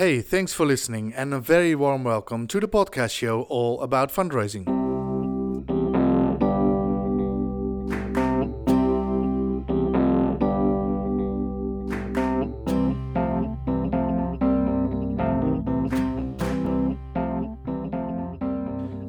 Hey, 0.00 0.22
thanks 0.22 0.54
for 0.54 0.64
listening, 0.64 1.12
and 1.14 1.34
a 1.34 1.40
very 1.40 1.74
warm 1.74 2.04
welcome 2.04 2.46
to 2.46 2.58
the 2.58 2.66
podcast 2.66 3.10
show 3.10 3.42
all 3.50 3.82
about 3.82 4.10
fundraising. 4.10 4.66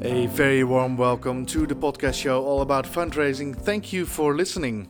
A 0.03 0.27
very 0.27 0.65
warm 0.65 0.97
welcome 0.97 1.45
to 1.45 1.65
the 1.65 1.73
podcast 1.73 2.15
show 2.15 2.43
all 2.43 2.61
about 2.61 2.83
fundraising. 2.83 3.55
Thank 3.55 3.93
you 3.93 4.05
for 4.05 4.35
listening. 4.35 4.89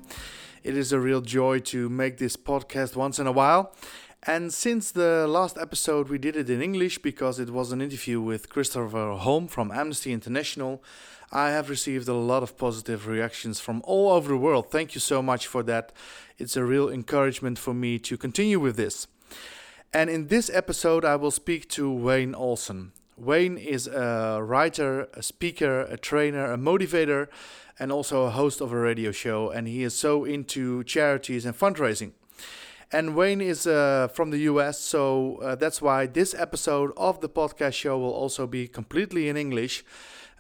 It 0.64 0.76
is 0.76 0.92
a 0.94 1.00
real 1.00 1.22
joy 1.22 1.60
to 1.60 1.90
make 1.90 2.18
this 2.18 2.36
podcast 2.36 2.96
once 2.96 3.20
in 3.20 3.28
a 3.28 3.32
while. 3.32 3.76
And 4.28 4.54
since 4.54 4.92
the 4.92 5.26
last 5.28 5.58
episode, 5.58 6.10
we 6.10 6.20
did 6.20 6.36
it 6.36 6.48
in 6.48 6.62
English 6.62 7.00
because 7.00 7.40
it 7.40 7.50
was 7.50 7.72
an 7.72 7.82
interview 7.82 8.22
with 8.22 8.50
Christopher 8.50 9.14
Holm 9.14 9.48
from 9.48 9.72
Amnesty 9.72 10.14
International. 10.14 10.84
I 11.32 11.50
have 11.50 11.72
received 11.72 12.08
a 12.08 12.14
lot 12.14 12.44
of 12.44 12.56
positive 12.56 13.08
reactions 13.08 13.60
from 13.60 13.82
all 13.84 14.12
over 14.12 14.30
the 14.30 14.38
world. 14.38 14.70
Thank 14.70 14.94
you 14.94 15.02
so 15.02 15.24
much 15.24 15.48
for 15.48 15.64
that. 15.64 15.92
It's 16.38 16.56
a 16.56 16.64
real 16.64 16.88
encouragement 16.88 17.58
for 17.58 17.74
me 17.74 17.98
to 17.98 18.16
continue 18.16 18.60
with 18.60 18.76
this. 18.76 19.08
And 19.92 20.08
in 20.08 20.28
this 20.28 20.52
episode, 20.54 21.04
I 21.04 21.16
will 21.16 21.32
speak 21.32 21.68
to 21.70 21.92
Wayne 21.92 22.36
Olson. 22.36 22.92
Wayne 23.18 23.58
is 23.58 23.88
a 23.88 24.40
writer, 24.44 25.10
a 25.16 25.24
speaker, 25.24 25.82
a 25.82 25.98
trainer, 25.98 26.52
a 26.52 26.58
motivator, 26.58 27.28
and 27.80 27.92
also 27.92 28.26
a 28.26 28.30
host 28.30 28.62
of 28.62 28.72
a 28.72 28.78
radio 28.78 29.12
show. 29.12 29.50
And 29.50 29.68
he 29.68 29.82
is 29.82 29.96
so 29.96 30.26
into 30.26 30.84
charities 30.84 31.44
and 31.44 31.58
fundraising. 31.58 32.12
And 32.94 33.16
Wayne 33.16 33.40
is 33.40 33.66
uh, 33.66 34.10
from 34.14 34.32
the 34.32 34.40
US, 34.40 34.78
so 34.78 35.38
uh, 35.38 35.56
that's 35.56 35.82
why 35.82 36.08
this 36.08 36.34
episode 36.34 36.92
of 36.98 37.22
the 37.22 37.30
podcast 37.30 37.74
show 37.74 37.98
will 37.98 38.12
also 38.12 38.46
be 38.46 38.68
completely 38.68 39.30
in 39.30 39.38
English 39.38 39.86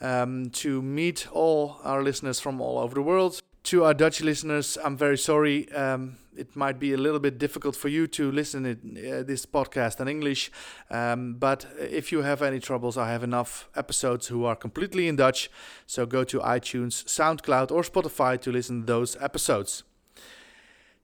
um, 0.02 0.50
to 0.50 0.82
meet 0.82 1.28
all 1.32 1.78
our 1.86 2.04
listeners 2.04 2.42
from 2.42 2.60
all 2.60 2.78
over 2.78 2.94
the 2.94 3.02
world. 3.02 3.40
To 3.66 3.86
our 3.86 3.94
Dutch 3.94 4.20
listeners, 4.20 4.78
I'm 4.84 4.98
very 4.98 5.18
sorry. 5.18 5.72
Um, 5.72 6.18
it 6.36 6.54
might 6.54 6.78
be 6.78 6.92
a 6.92 6.98
little 6.98 7.20
bit 7.22 7.38
difficult 7.38 7.76
for 7.76 7.88
you 7.88 8.06
to 8.08 8.30
listen 8.32 8.64
to 8.64 8.72
uh, 8.72 9.24
this 9.24 9.46
podcast 9.46 10.02
in 10.02 10.10
English, 10.10 10.52
um, 10.90 11.36
but 11.36 11.66
if 11.80 12.12
you 12.12 12.22
have 12.22 12.42
any 12.42 12.60
troubles, 12.60 12.98
I 12.98 13.12
have 13.12 13.24
enough 13.24 13.70
episodes 13.78 14.28
who 14.28 14.44
are 14.44 14.58
completely 14.58 15.08
in 15.08 15.16
Dutch. 15.16 15.50
So 15.88 16.06
go 16.06 16.26
to 16.26 16.40
iTunes, 16.40 17.06
SoundCloud, 17.06 17.72
or 17.72 17.84
Spotify 17.84 18.42
to 18.42 18.52
listen 18.52 18.82
to 18.82 18.86
those 18.86 19.16
episodes. 19.22 19.84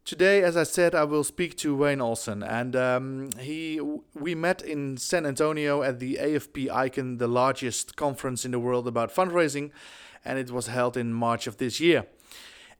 Today, 0.08 0.42
as 0.42 0.56
I 0.56 0.64
said, 0.64 0.96
I 0.96 1.04
will 1.04 1.26
speak 1.26 1.58
to 1.58 1.76
Wayne 1.76 2.00
Olson, 2.00 2.42
and 2.42 2.78
um, 2.78 3.30
he 3.38 3.82
we 4.14 4.36
met 4.36 4.62
in 4.62 4.96
San 4.96 5.26
Antonio 5.26 5.84
at 5.84 6.00
the 6.00 6.18
AFP 6.22 6.72
Icon, 6.72 7.18
the 7.18 7.28
largest 7.28 7.98
conference 7.98 8.46
in 8.46 8.52
the 8.52 8.60
world 8.60 8.88
about 8.88 9.14
fundraising, 9.14 9.70
and 10.24 10.40
it 10.40 10.50
was 10.50 10.68
held 10.68 10.96
in 10.96 11.12
March 11.12 11.46
of 11.46 11.58
this 11.58 11.82
year. 11.82 12.06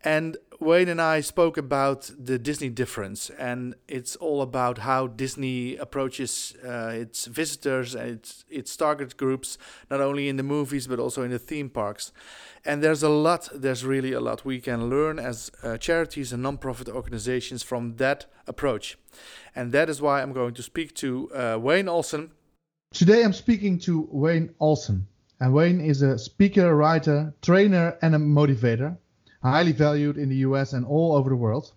And 0.06 0.38
Wayne 0.60 0.90
and 0.90 1.00
I 1.00 1.22
spoke 1.22 1.56
about 1.58 2.10
the 2.18 2.40
Disney 2.40 2.70
difference, 2.70 3.30
and 3.30 3.76
it's 3.88 4.16
all 4.16 4.42
about 4.42 4.80
how 4.80 5.06
Disney 5.06 5.76
approaches 5.76 6.56
uh, 6.66 6.92
its 6.94 7.28
visitors 7.28 7.94
and 7.94 8.10
its 8.10 8.44
its 8.50 8.76
target 8.76 9.18
groups, 9.18 9.58
not 9.92 10.02
only 10.02 10.28
in 10.28 10.38
the 10.38 10.44
movies 10.44 10.88
but 10.88 11.00
also 11.00 11.22
in 11.24 11.32
the 11.32 11.40
theme 11.40 11.70
parks. 11.70 12.12
And 12.66 12.84
there's 12.84 13.04
a 13.04 13.10
lot, 13.10 13.50
there's 13.54 13.86
really 13.86 14.14
a 14.14 14.20
lot 14.20 14.46
we 14.46 14.60
can 14.60 14.90
learn 14.90 15.20
as 15.20 15.52
uh, 15.64 15.78
charities 15.78 16.34
and 16.34 16.44
non-profit 16.44 16.90
organizations 16.90 17.64
from 17.64 17.96
that 17.98 18.26
approach. 18.48 18.98
And 19.56 19.72
that 19.72 19.90
is 19.90 20.02
why 20.02 20.22
I'm 20.22 20.34
going 20.34 20.54
to 20.56 20.64
speak 20.64 20.94
to 20.96 21.32
uh, 21.34 21.58
Wayne 21.62 21.88
Olson. 21.88 22.32
Today 22.94 23.24
I'm 23.24 23.34
speaking 23.34 23.80
to 23.80 24.08
Wayne 24.12 24.54
Olson. 24.60 25.08
And 25.40 25.54
Wayne 25.54 25.80
is 25.80 26.02
a 26.02 26.18
speaker, 26.18 26.76
writer, 26.76 27.34
trainer, 27.44 27.96
and 28.02 28.16
a 28.16 28.18
motivator, 28.18 28.98
highly 29.42 29.72
valued 29.72 30.18
in 30.18 30.30
the 30.30 30.38
US 30.38 30.74
and 30.74 30.86
all 30.86 31.16
over 31.16 31.30
the 31.30 31.36
world. 31.36 31.72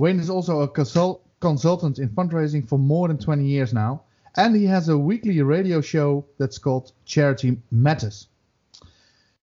Wayne 0.00 0.20
is 0.20 0.30
also 0.30 0.60
a 0.60 0.68
consult- 0.68 1.24
consultant 1.40 1.98
in 1.98 2.08
fundraising 2.08 2.66
for 2.68 2.78
more 2.78 3.08
than 3.08 3.18
20 3.18 3.44
years 3.44 3.72
now, 3.72 4.02
and 4.36 4.54
he 4.54 4.64
has 4.64 4.88
a 4.88 4.98
weekly 4.98 5.40
radio 5.42 5.80
show 5.80 6.24
that's 6.38 6.58
called 6.58 6.92
Charity 7.04 7.58
Matters. 7.70 8.28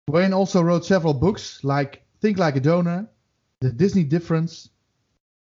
Wayne 0.10 0.34
also 0.34 0.62
wrote 0.62 0.86
several 0.86 1.14
books 1.14 1.64
like 1.64 2.04
Think 2.22 2.38
Like 2.38 2.56
a 2.56 2.60
Donor, 2.60 3.08
The 3.62 3.72
Disney 3.72 4.04
Difference, 4.04 4.70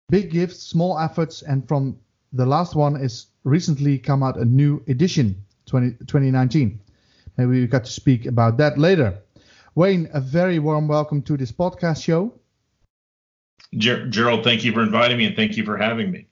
Big 0.08 0.30
Gifts, 0.30 0.60
Small 0.60 0.98
Efforts, 0.98 1.42
and 1.42 1.66
from 1.66 1.98
the 2.32 2.46
last 2.46 2.74
one 2.74 2.96
is 2.96 3.26
recently 3.44 3.98
come 3.98 4.22
out 4.22 4.38
a 4.38 4.44
new 4.44 4.82
edition, 4.88 5.44
20, 5.66 5.92
2019. 6.06 6.80
Maybe 7.36 7.60
we 7.60 7.66
got 7.66 7.84
to 7.84 7.90
speak 7.90 8.26
about 8.26 8.56
that 8.58 8.78
later. 8.78 9.18
Wayne, 9.78 10.08
a 10.12 10.20
very 10.20 10.58
warm 10.58 10.88
welcome 10.88 11.22
to 11.22 11.36
this 11.36 11.52
podcast 11.52 12.02
show. 12.02 12.32
Ger- 13.76 14.08
Gerald, 14.08 14.42
thank 14.42 14.64
you 14.64 14.72
for 14.72 14.82
inviting 14.82 15.16
me 15.16 15.26
and 15.26 15.36
thank 15.36 15.56
you 15.56 15.64
for 15.64 15.76
having 15.76 16.10
me. 16.10 16.26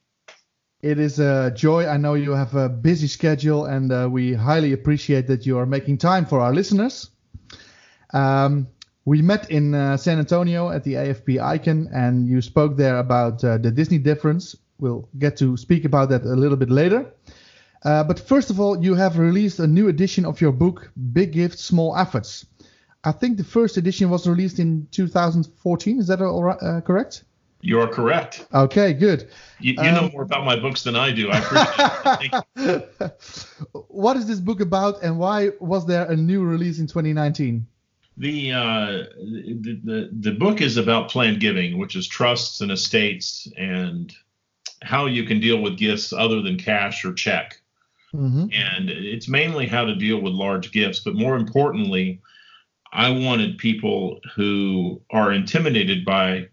It 0.83 0.99
is 0.99 1.21
a 1.21 1.53
joy. 1.55 1.87
I 1.87 1.97
know 1.97 2.15
you 2.15 2.33
have 2.33 2.57
a 2.57 2.69
busy 2.69 3.07
schedule, 3.07 3.67
and 3.67 3.93
uh, 3.93 4.09
we 4.11 4.35
highly 4.35 4.73
appreciate 4.73 5.29
that 5.29 5.47
you 5.47 5.59
are 5.59 5.65
making 5.65 5.99
time 5.99 6.27
for 6.27 6.41
our 6.41 6.53
listeners. 6.53 7.11
Um, 8.13 8.67
we 9.05 9.23
met 9.23 9.49
in 9.49 9.77
uh, 9.77 9.97
San 9.97 10.19
Antonio 10.19 10.71
at 10.73 10.83
the 10.83 10.95
AFP 10.95 11.41
Icon, 11.41 11.89
and 11.95 12.27
you 12.27 12.43
spoke 12.43 12.77
there 12.77 12.99
about 12.99 13.45
uh, 13.45 13.59
the 13.59 13.71
Disney 13.71 13.99
difference. 13.99 14.57
We'll 14.81 15.09
get 15.21 15.37
to 15.37 15.57
speak 15.57 15.85
about 15.85 16.09
that 16.09 16.25
a 16.25 16.35
little 16.35 16.57
bit 16.57 16.71
later. 16.71 17.15
Uh, 17.85 18.03
but 18.03 18.19
first 18.19 18.51
of 18.51 18.59
all, 18.59 18.83
you 18.83 18.95
have 18.97 19.19
released 19.19 19.61
a 19.61 19.69
new 19.69 19.87
edition 19.87 20.25
of 20.25 20.41
your 20.41 20.51
book, 20.51 20.91
Big 21.13 21.31
Gifts, 21.31 21.63
Small 21.63 21.97
Efforts. 21.97 22.45
I 23.07 23.13
think 23.13 23.37
the 23.37 23.45
first 23.45 23.77
edition 23.77 24.11
was 24.11 24.27
released 24.27 24.59
in 24.59 24.89
2014. 24.91 26.01
Is 26.01 26.09
that 26.09 26.21
all 26.21 26.43
right, 26.43 26.59
uh, 26.61 26.81
correct? 26.81 27.23
You're 27.61 27.87
correct. 27.87 28.49
Okay, 28.53 28.93
good. 28.95 29.29
You, 29.61 29.75
you 29.75 29.89
um, 29.89 29.95
know 29.95 30.11
more 30.11 30.23
about 30.23 30.45
my 30.45 30.59
books 30.59 30.83
than 30.83 30.97
I 30.97 31.13
do. 31.13 31.31
I 31.31 31.39
appreciate 31.39 32.43
it. 32.57 33.23
what 33.89 34.17
is 34.17 34.27
this 34.27 34.41
book 34.41 34.61
about, 34.61 35.05
and 35.05 35.21
why 35.21 35.51
was 35.61 35.87
there 35.87 36.11
a 36.11 36.17
new 36.17 36.43
release 36.43 36.81
in 36.81 36.89
2019? 36.89 37.65
The, 38.19 38.53
uh, 38.53 38.87
the, 39.19 39.81
the 39.85 40.11
the 40.13 40.33
book 40.33 40.61
is 40.61 40.77
about 40.77 41.09
planned 41.09 41.39
giving, 41.39 41.79
which 41.79 41.95
is 41.95 42.09
trusts 42.09 42.61
and 42.61 42.73
estates, 42.73 43.47
and 43.57 44.13
how 44.83 45.07
you 45.07 45.23
can 45.25 45.39
deal 45.39 45.63
with 45.63 45.79
gifts 45.79 46.13
other 46.13 46.43
than 46.43 46.59
cash 46.59 47.05
or 47.05 47.13
check. 47.13 47.61
Mm-hmm. 48.13 48.47
And 48.53 48.91
it's 48.91 49.29
mainly 49.29 49.67
how 49.67 49.85
to 49.85 49.95
deal 49.95 50.21
with 50.21 50.33
large 50.33 50.73
gifts, 50.73 51.01
but 51.01 51.15
more 51.15 51.37
importantly, 51.37 52.21
I 52.93 53.11
wanted 53.11 53.59
people 53.59 54.21
who 54.35 55.01
are 55.11 55.33
intimidated 55.33 56.05
by 56.05 56.49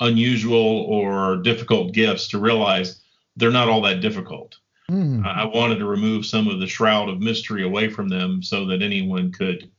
unusual 0.00 0.86
or 0.88 1.36
difficult 1.36 1.94
gifts 1.94 2.28
to 2.28 2.38
realize 2.38 3.00
they're 3.36 3.50
not 3.50 3.68
all 3.68 3.82
that 3.82 4.00
difficult. 4.00 4.56
Mm. 4.90 5.24
I 5.24 5.44
wanted 5.44 5.78
to 5.78 5.86
remove 5.86 6.26
some 6.26 6.48
of 6.48 6.60
the 6.60 6.66
shroud 6.66 7.08
of 7.08 7.20
mystery 7.20 7.62
away 7.62 7.88
from 7.88 8.08
them 8.08 8.42
so 8.42 8.66
that 8.66 8.82
anyone 8.82 9.32
could 9.32 9.70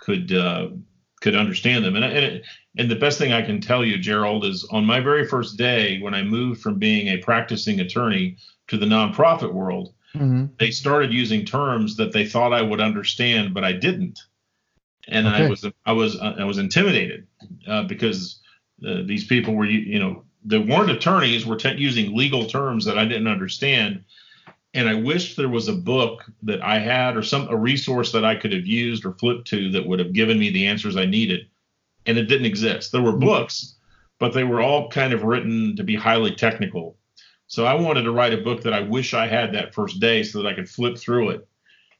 could 0.00 0.32
uh, 0.32 0.68
could 1.20 1.36
understand 1.36 1.84
them. 1.84 1.96
And, 1.96 2.04
and 2.04 2.42
and 2.78 2.90
the 2.90 2.96
best 2.96 3.18
thing 3.18 3.32
I 3.32 3.42
can 3.42 3.60
tell 3.60 3.84
you, 3.84 3.98
Gerald, 3.98 4.44
is 4.44 4.66
on 4.70 4.84
my 4.84 5.00
very 5.00 5.26
first 5.26 5.56
day 5.56 6.00
when 6.00 6.14
I 6.14 6.22
moved 6.22 6.60
from 6.60 6.78
being 6.78 7.08
a 7.08 7.18
practicing 7.18 7.80
attorney 7.80 8.36
to 8.68 8.76
the 8.76 8.86
nonprofit 8.86 9.52
world, 9.52 9.94
mm-hmm. 10.14 10.46
they 10.58 10.70
started 10.70 11.12
using 11.12 11.44
terms 11.44 11.96
that 11.96 12.12
they 12.12 12.26
thought 12.26 12.52
I 12.52 12.62
would 12.62 12.80
understand, 12.80 13.52
but 13.52 13.64
I 13.64 13.72
didn't. 13.72 14.20
And 15.08 15.26
okay. 15.26 15.46
I 15.46 15.48
was 15.48 15.66
I 15.86 15.92
was 15.92 16.18
I 16.20 16.44
was 16.44 16.58
intimidated 16.58 17.26
uh, 17.66 17.84
because 17.84 18.40
uh, 18.86 19.02
these 19.04 19.24
people 19.24 19.54
were 19.54 19.64
you 19.64 19.98
know 19.98 20.24
they 20.44 20.58
weren't 20.58 20.90
attorneys 20.90 21.46
were 21.46 21.56
t- 21.56 21.76
using 21.76 22.16
legal 22.16 22.46
terms 22.46 22.84
that 22.84 22.98
I 22.98 23.04
didn't 23.04 23.26
understand 23.26 24.04
and 24.74 24.88
I 24.88 24.94
wish 24.94 25.34
there 25.34 25.48
was 25.48 25.68
a 25.68 25.72
book 25.72 26.24
that 26.42 26.62
I 26.62 26.78
had 26.78 27.16
or 27.16 27.22
some 27.22 27.48
a 27.48 27.56
resource 27.56 28.12
that 28.12 28.24
I 28.24 28.34
could 28.34 28.52
have 28.52 28.66
used 28.66 29.04
or 29.04 29.14
flipped 29.14 29.48
to 29.48 29.70
that 29.72 29.86
would 29.86 29.98
have 29.98 30.12
given 30.12 30.38
me 30.38 30.50
the 30.50 30.66
answers 30.66 30.96
I 30.96 31.06
needed. 31.06 31.48
And 32.06 32.18
it 32.18 32.26
didn't 32.26 32.46
exist. 32.46 32.92
There 32.92 33.02
were 33.02 33.12
mm-hmm. 33.12 33.24
books, 33.24 33.76
but 34.18 34.32
they 34.32 34.44
were 34.44 34.60
all 34.60 34.88
kind 34.88 35.12
of 35.12 35.24
written 35.24 35.76
to 35.76 35.84
be 35.84 35.96
highly 35.96 36.34
technical. 36.34 36.96
So 37.46 37.64
I 37.64 37.74
wanted 37.74 38.02
to 38.02 38.12
write 38.12 38.34
a 38.34 38.42
book 38.42 38.62
that 38.62 38.74
I 38.74 38.80
wish 38.80 39.14
I 39.14 39.26
had 39.26 39.54
that 39.54 39.74
first 39.74 40.00
day 40.00 40.22
so 40.22 40.42
that 40.42 40.48
I 40.48 40.54
could 40.54 40.68
flip 40.68 40.98
through 40.98 41.30
it 41.30 41.48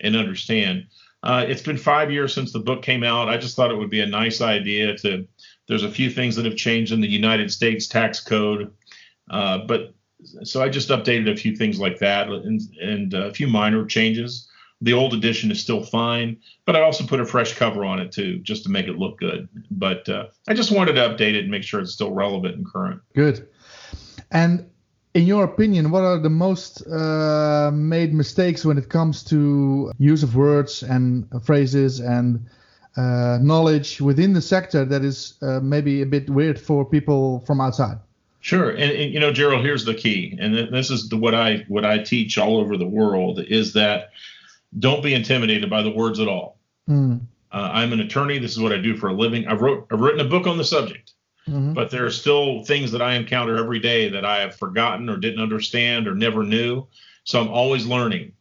and 0.00 0.14
understand. 0.14 0.86
Uh, 1.22 1.44
it's 1.48 1.62
been 1.62 1.76
five 1.76 2.10
years 2.10 2.32
since 2.32 2.52
the 2.52 2.60
book 2.60 2.82
came 2.82 3.02
out. 3.02 3.28
I 3.28 3.36
just 3.36 3.56
thought 3.56 3.70
it 3.70 3.76
would 3.76 3.90
be 3.90 4.00
a 4.00 4.06
nice 4.06 4.40
idea 4.40 4.96
to. 4.98 5.26
There's 5.66 5.82
a 5.82 5.90
few 5.90 6.10
things 6.10 6.36
that 6.36 6.44
have 6.46 6.56
changed 6.56 6.92
in 6.92 7.00
the 7.00 7.08
United 7.08 7.50
States 7.50 7.86
tax 7.86 8.20
code, 8.20 8.72
uh, 9.30 9.58
but 9.66 9.94
so 10.42 10.62
I 10.62 10.68
just 10.68 10.88
updated 10.88 11.30
a 11.30 11.36
few 11.36 11.54
things 11.56 11.78
like 11.78 11.98
that 11.98 12.28
and, 12.28 12.60
and 12.80 13.14
a 13.14 13.32
few 13.32 13.46
minor 13.46 13.84
changes. 13.84 14.48
The 14.80 14.92
old 14.92 15.12
edition 15.12 15.50
is 15.50 15.60
still 15.60 15.82
fine, 15.82 16.36
but 16.64 16.76
I 16.76 16.82
also 16.82 17.04
put 17.04 17.20
a 17.20 17.24
fresh 17.26 17.54
cover 17.54 17.84
on 17.84 17.98
it 17.98 18.12
too, 18.12 18.38
just 18.38 18.62
to 18.64 18.70
make 18.70 18.86
it 18.86 18.96
look 18.96 19.18
good. 19.18 19.48
But 19.70 20.08
uh, 20.08 20.26
I 20.48 20.54
just 20.54 20.70
wanted 20.70 20.92
to 20.94 21.00
update 21.00 21.34
it 21.34 21.40
and 21.42 21.50
make 21.50 21.64
sure 21.64 21.80
it's 21.80 21.92
still 21.92 22.12
relevant 22.12 22.54
and 22.54 22.66
current. 22.66 23.00
Good. 23.14 23.48
And 24.30 24.70
in 25.18 25.26
your 25.26 25.42
opinion, 25.42 25.90
what 25.90 26.04
are 26.04 26.18
the 26.18 26.30
most 26.30 26.86
uh, 26.86 27.72
made 27.74 28.14
mistakes 28.14 28.64
when 28.64 28.78
it 28.78 28.88
comes 28.88 29.24
to 29.24 29.90
use 29.98 30.22
of 30.22 30.36
words 30.36 30.84
and 30.84 31.26
phrases 31.42 31.98
and 31.98 32.46
uh, 32.96 33.38
knowledge 33.42 34.00
within 34.00 34.32
the 34.32 34.40
sector 34.40 34.84
that 34.84 35.04
is 35.04 35.34
uh, 35.42 35.58
maybe 35.60 36.02
a 36.02 36.06
bit 36.06 36.30
weird 36.30 36.56
for 36.58 36.84
people 36.84 37.40
from 37.40 37.60
outside? 37.60 37.98
Sure, 38.40 38.70
and, 38.70 38.92
and, 38.92 39.12
you 39.12 39.18
know, 39.18 39.32
Gerald, 39.32 39.64
here's 39.64 39.84
the 39.84 39.94
key, 39.94 40.38
and 40.40 40.54
this 40.72 40.88
is 40.88 41.08
the, 41.08 41.16
what 41.16 41.34
I 41.34 41.64
what 41.66 41.84
I 41.84 41.98
teach 41.98 42.38
all 42.38 42.56
over 42.58 42.76
the 42.76 42.86
world 42.86 43.40
is 43.40 43.72
that 43.72 44.10
don't 44.78 45.02
be 45.02 45.14
intimidated 45.14 45.68
by 45.68 45.82
the 45.82 45.90
words 45.90 46.20
at 46.20 46.28
all. 46.28 46.58
Mm. 46.88 47.22
I'm 47.50 47.92
an 47.92 48.00
attorney. 48.00 48.38
This 48.38 48.52
is 48.52 48.60
what 48.60 48.72
I 48.72 48.76
do 48.76 48.96
for 48.96 49.08
a 49.08 49.12
living. 49.12 49.48
I've 49.48 49.62
wrote 49.62 49.88
I've 49.90 50.00
written 50.00 50.20
a 50.20 50.28
book 50.28 50.46
on 50.46 50.58
the 50.58 50.64
subject. 50.64 51.14
Mm-hmm. 51.48 51.72
But 51.72 51.90
there 51.90 52.04
are 52.04 52.10
still 52.10 52.62
things 52.64 52.92
that 52.92 53.02
I 53.02 53.14
encounter 53.14 53.56
every 53.56 53.78
day 53.78 54.08
that 54.10 54.24
I 54.24 54.40
have 54.40 54.56
forgotten 54.56 55.08
or 55.08 55.16
didn't 55.16 55.42
understand 55.42 56.06
or 56.06 56.14
never 56.14 56.44
knew. 56.44 56.86
So 57.24 57.40
I'm 57.40 57.48
always 57.48 57.86
learning. 57.86 58.32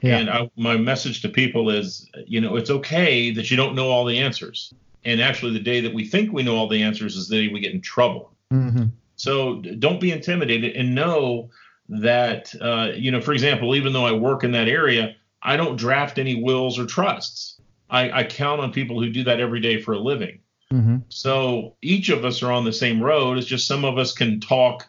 Yeah. 0.00 0.18
And 0.18 0.30
I, 0.30 0.50
my 0.56 0.76
message 0.76 1.20
to 1.22 1.28
people 1.28 1.70
is, 1.70 2.08
you 2.26 2.40
know, 2.40 2.56
it's 2.56 2.70
okay 2.70 3.30
that 3.32 3.50
you 3.50 3.56
don't 3.56 3.74
know 3.74 3.90
all 3.90 4.04
the 4.04 4.18
answers. 4.18 4.72
And 5.04 5.20
actually, 5.20 5.52
the 5.52 5.60
day 5.60 5.80
that 5.80 5.92
we 5.92 6.06
think 6.06 6.32
we 6.32 6.42
know 6.42 6.56
all 6.56 6.68
the 6.68 6.82
answers 6.82 7.16
is 7.16 7.28
the 7.28 7.46
day 7.46 7.52
we 7.52 7.60
get 7.60 7.74
in 7.74 7.80
trouble. 7.80 8.34
Mm-hmm. 8.52 8.84
So 9.16 9.60
don't 9.60 10.00
be 10.00 10.12
intimidated 10.12 10.76
and 10.76 10.94
know 10.94 11.50
that, 11.90 12.54
uh, 12.60 12.92
you 12.94 13.10
know, 13.10 13.20
for 13.20 13.32
example, 13.32 13.74
even 13.74 13.92
though 13.92 14.06
I 14.06 14.12
work 14.12 14.44
in 14.44 14.52
that 14.52 14.68
area, 14.68 15.16
I 15.42 15.56
don't 15.56 15.76
draft 15.76 16.18
any 16.18 16.42
wills 16.42 16.78
or 16.78 16.86
trusts. 16.86 17.60
I, 17.90 18.20
I 18.20 18.24
count 18.24 18.60
on 18.60 18.72
people 18.72 19.00
who 19.00 19.10
do 19.10 19.24
that 19.24 19.40
every 19.40 19.60
day 19.60 19.80
for 19.80 19.92
a 19.92 19.98
living. 19.98 20.40
Mm-hmm. 20.72 20.98
So 21.08 21.76
each 21.82 22.10
of 22.10 22.24
us 22.24 22.42
are 22.42 22.52
on 22.52 22.64
the 22.64 22.72
same 22.72 23.02
road. 23.02 23.38
It's 23.38 23.46
just 23.46 23.66
some 23.66 23.84
of 23.84 23.98
us 23.98 24.12
can 24.12 24.40
talk 24.40 24.88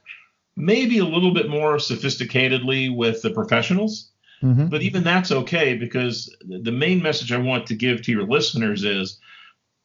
maybe 0.55 0.99
a 0.99 1.05
little 1.05 1.33
bit 1.33 1.49
more 1.49 1.77
sophisticatedly 1.77 2.95
with 2.95 3.21
the 3.21 3.31
professionals. 3.31 4.11
Mm-hmm. 4.43 4.67
But 4.67 4.81
even 4.81 5.03
that's 5.03 5.31
okay 5.31 5.75
because 5.75 6.35
the 6.47 6.71
main 6.71 7.01
message 7.01 7.31
I 7.31 7.37
want 7.37 7.67
to 7.67 7.75
give 7.75 8.01
to 8.03 8.11
your 8.11 8.25
listeners 8.25 8.83
is 8.83 9.19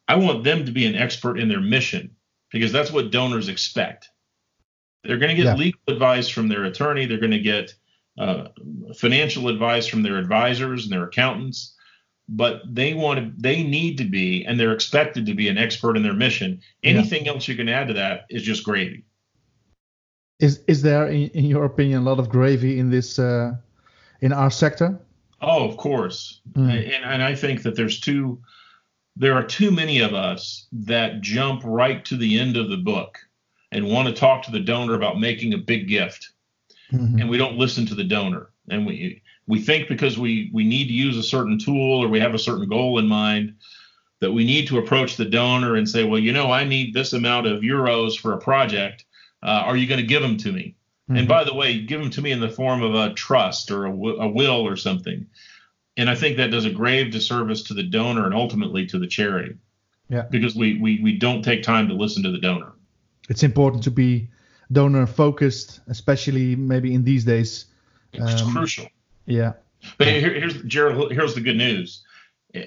I 0.09 0.17
want 0.17 0.45
them 0.45 0.65
to 0.65 0.73
be 0.73 0.87
an 0.87 0.95
expert 0.95 1.39
in 1.39 1.49
their 1.49 1.61
mission 1.61 2.17
because 2.51 2.73
that's 2.73 2.91
what 2.91 3.11
donors 3.11 3.49
expect. 3.49 4.09
They're 5.05 5.19
going 5.19 5.37
to 5.37 5.43
get 5.43 5.47
yeah. 5.47 5.57
legal 5.57 5.81
advice 5.89 6.29
from 6.29 6.49
their 6.49 6.65
attorney, 6.65 7.07
they're 7.07 7.19
going 7.19 7.33
to 7.33 7.39
get 7.39 7.75
uh, 8.19 8.49
financial 8.97 9.49
advice 9.49 9.87
from 9.87 10.03
their 10.03 10.17
advisors 10.17 10.85
and 10.85 10.93
their 10.93 11.05
accountants 11.05 11.76
but 12.29 12.63
they 12.67 12.95
want 12.95 13.19
to 13.19 13.33
they 13.41 13.63
need 13.63 13.99
to 13.99 14.05
be 14.05 14.45
and 14.45 14.59
they're 14.59 14.73
expected 14.73 15.27
to 15.27 15.35
be 15.35 15.49
an 15.49 15.59
expert 15.59 15.97
in 15.97 16.03
their 16.03 16.15
mission 16.15 16.61
anything 16.83 17.25
yeah. 17.25 17.33
else 17.33 17.47
you 17.47 17.55
can 17.55 17.69
add 17.69 17.89
to 17.89 17.95
that 17.95 18.27
is 18.31 18.43
just 18.43 18.65
gravy 18.65 19.05
is 20.41 20.61
is 20.67 20.83
there 20.83 21.07
in, 21.07 21.29
in 21.29 21.45
your 21.45 21.65
opinion 21.65 22.01
a 22.01 22.05
lot 22.05 22.19
of 22.19 22.29
gravy 22.29 22.79
in 22.79 22.91
this 22.91 23.19
uh, 23.19 23.55
in 24.21 24.33
our 24.33 24.51
sector 24.51 24.99
oh 25.41 25.69
of 25.69 25.77
course 25.77 26.41
mm. 26.53 26.69
and, 26.69 27.05
and 27.05 27.23
i 27.23 27.35
think 27.35 27.63
that 27.63 27.77
there's 27.77 28.01
two 28.01 28.41
there 29.15 29.35
are 29.35 29.45
too 29.45 29.71
many 29.71 30.01
of 30.01 30.13
us 30.13 30.67
that 30.73 31.23
jump 31.23 31.63
right 31.65 32.05
to 32.05 32.17
the 32.17 32.39
end 32.39 32.57
of 32.57 32.69
the 32.69 32.77
book 32.77 33.19
and 33.73 33.89
want 33.89 34.09
to 34.09 34.15
talk 34.15 34.43
to 34.43 34.53
the 34.53 34.61
donor 34.61 34.95
about 34.95 35.21
making 35.21 35.55
a 35.55 35.59
big 35.59 35.89
gift 35.89 36.31
mm-hmm. 36.93 37.19
and 37.19 37.31
we 37.31 37.39
don't 37.39 37.57
listen 37.57 37.87
to 37.87 37.95
the 37.95 38.05
donor 38.05 38.51
and 38.69 38.85
we 38.85 39.23
we 39.47 39.61
think 39.61 39.89
because 39.89 40.19
we 40.19 40.51
we 40.53 40.65
need 40.65 40.89
to 40.89 40.93
use 40.93 41.17
a 41.17 41.23
certain 41.23 41.59
tool 41.59 42.03
or 42.03 42.09
we 42.09 42.21
have 42.21 42.35
a 42.35 42.39
certain 42.39 42.69
goal 42.69 42.99
in 42.99 43.07
mind 43.07 43.55
that 44.21 44.33
we 44.33 44.45
need 44.45 44.67
to 44.69 44.79
approach 44.79 45.17
the 45.17 45.25
donor 45.25 45.77
and 45.77 45.89
say, 45.89 46.05
well, 46.05 46.19
you 46.19 46.33
know, 46.33 46.51
I 46.51 46.65
need 46.65 46.95
this 46.95 47.13
amount 47.13 47.47
of 47.47 47.61
euros 47.61 48.19
for 48.19 48.33
a 48.33 48.39
project. 48.39 49.05
Uh, 49.43 49.63
are 49.67 49.77
you 49.77 49.87
going 49.87 50.01
to 50.01 50.07
give 50.07 50.23
them 50.23 50.39
to 50.39 50.53
me? 50.53 50.75
Mm-hmm. 51.09 51.19
And 51.19 51.29
by 51.29 51.45
the 51.45 51.55
way, 51.55 51.81
give 51.81 52.01
them 52.01 52.11
to 52.11 52.23
me 52.23 52.33
in 52.33 52.41
the 52.41 52.49
form 52.49 52.83
of 52.83 52.95
a 52.95 53.13
trust 53.15 53.71
or 53.71 53.87
a, 53.87 53.91
w- 53.91 54.17
a 54.17 54.29
will 54.29 54.67
or 54.67 54.77
something. 54.77 55.27
And 55.99 56.11
I 56.11 56.15
think 56.15 56.39
that 56.39 56.51
does 56.51 56.65
a 56.65 56.71
grave 56.71 57.13
disservice 57.13 57.63
to 57.65 57.75
the 57.75 57.83
donor 57.83 58.25
and 58.25 58.35
ultimately 58.35 58.87
to 58.87 58.99
the 58.99 59.07
charity. 59.07 59.57
Yeah. 60.09 60.23
Because 60.31 60.55
we, 60.55 60.79
we 60.79 61.01
we 61.03 61.19
don't 61.19 61.43
take 61.43 61.63
time 61.63 61.89
to 61.89 61.95
listen 61.95 62.23
to 62.23 62.31
the 62.31 62.39
donor. 62.39 62.73
It's 63.29 63.43
important 63.43 63.83
to 63.85 63.91
be 63.91 64.29
donor 64.71 65.07
focused, 65.07 65.81
especially 65.89 66.57
maybe 66.57 66.95
in 66.95 67.05
these 67.05 67.25
days. 67.25 67.67
It's 68.13 68.43
um, 68.43 68.53
crucial. 68.53 68.87
Yeah. 69.27 69.53
But 69.99 70.09
here, 70.09 70.35
here's 70.35 70.63
Gerald. 70.63 71.13
Here's 71.13 71.35
the 71.35 71.41
good 71.41 71.57
news. 71.57 72.05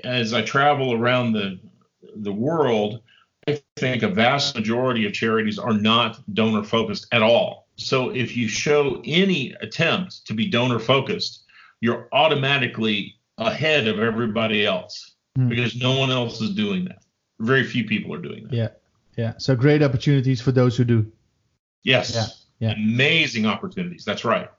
As 0.04 0.34
I 0.34 0.42
travel 0.42 0.94
around 0.94 1.34
the 1.34 1.60
the 2.16 2.32
world, 2.32 3.02
I 3.48 3.62
think 3.78 4.04
a 4.04 4.10
vast 4.10 4.56
majority 4.56 5.06
of 5.06 5.14
charities 5.14 5.58
are 5.58 5.74
not 5.74 6.20
donor 6.34 6.64
focused 6.64 7.08
at 7.12 7.22
all. 7.22 7.68
So 7.78 8.10
if 8.10 8.36
you 8.36 8.48
show 8.48 9.02
any 9.06 9.54
attempt 9.62 10.26
to 10.28 10.34
be 10.34 10.50
donor 10.50 10.80
focused, 10.80 11.46
you're 11.82 12.08
automatically 12.12 13.16
ahead 13.38 13.88
of 13.88 14.00
everybody 14.00 14.66
else 14.66 15.16
mm. 15.38 15.50
because 15.50 15.76
no 15.76 15.98
one 15.98 16.12
else 16.12 16.42
is 16.42 16.52
doing 16.52 16.86
that. 16.86 17.04
Very 17.40 17.64
few 17.64 17.86
people 17.86 18.14
are 18.14 18.22
doing 18.22 18.44
that. 18.44 18.54
Yeah. 18.54 18.68
Yeah. 19.18 19.34
So 19.38 19.56
great 19.56 19.82
opportunities 19.82 20.42
for 20.42 20.52
those 20.52 20.76
who 20.76 20.84
do. 20.84 21.12
Yes. 21.84 22.44
Yeah. 22.60 22.70
yeah. 22.70 22.76
Amazing 22.76 23.46
opportunities. 23.46 24.04
That's 24.04 24.26
right. 24.26 24.50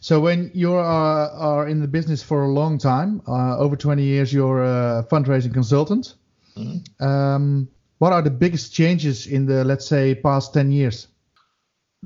So 0.00 0.20
when 0.20 0.50
you 0.54 0.74
are, 0.74 1.30
are 1.30 1.68
in 1.68 1.80
the 1.80 1.88
business 1.88 2.22
for 2.22 2.44
a 2.44 2.48
long 2.48 2.78
time, 2.78 3.22
uh, 3.28 3.58
over 3.58 3.76
20 3.76 4.02
years, 4.02 4.32
you're 4.32 4.62
a 4.62 5.06
fundraising 5.10 5.52
consultant. 5.52 6.14
Mm-hmm. 6.56 7.04
Um, 7.04 7.68
what 7.98 8.12
are 8.12 8.22
the 8.22 8.30
biggest 8.30 8.72
changes 8.72 9.26
in 9.26 9.46
the, 9.46 9.62
let's 9.62 9.86
say, 9.86 10.14
past 10.14 10.54
10 10.54 10.72
years? 10.72 11.08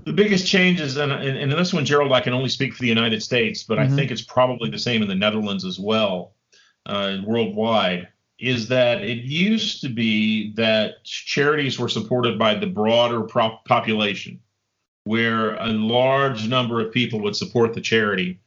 The 0.05 0.13
biggest 0.13 0.45
changes, 0.47 0.97
and, 0.97 1.13
and, 1.13 1.39
and 1.39 1.53
this 1.53 1.73
one, 1.73 1.85
Gerald, 1.85 2.13
I 2.13 2.21
can 2.21 2.33
only 2.33 2.49
speak 2.49 2.75
for 2.75 2.83
the 2.83 2.89
United 2.89 3.23
States, 3.23 3.63
but 3.63 3.79
mm-hmm. 3.79 3.93
I 3.93 3.97
think 3.97 4.11
it's 4.11 4.23
probably 4.23 4.71
the 4.71 4.79
same 4.79 5.03
in 5.03 5.09
the 5.09 5.15
Netherlands 5.15 5.65
as 5.65 5.79
well, 5.79 6.35
uh, 6.87 7.19
worldwide, 7.25 8.09
is 8.41 8.67
that 8.69 9.03
it 9.03 9.19
used 9.19 9.83
to 9.83 9.89
be 9.89 10.53
that 10.55 11.05
charities 11.05 11.79
were 11.79 11.89
supported 11.89 12.41
by 12.41 12.57
the 12.57 12.67
broader 12.67 13.23
population 13.23 14.41
where 15.05 15.55
a 15.57 15.69
large 15.69 16.49
number 16.49 16.81
of 16.81 16.93
people 16.93 17.21
would 17.21 17.37
support 17.37 17.75
the 17.75 17.81
charity 17.81 18.41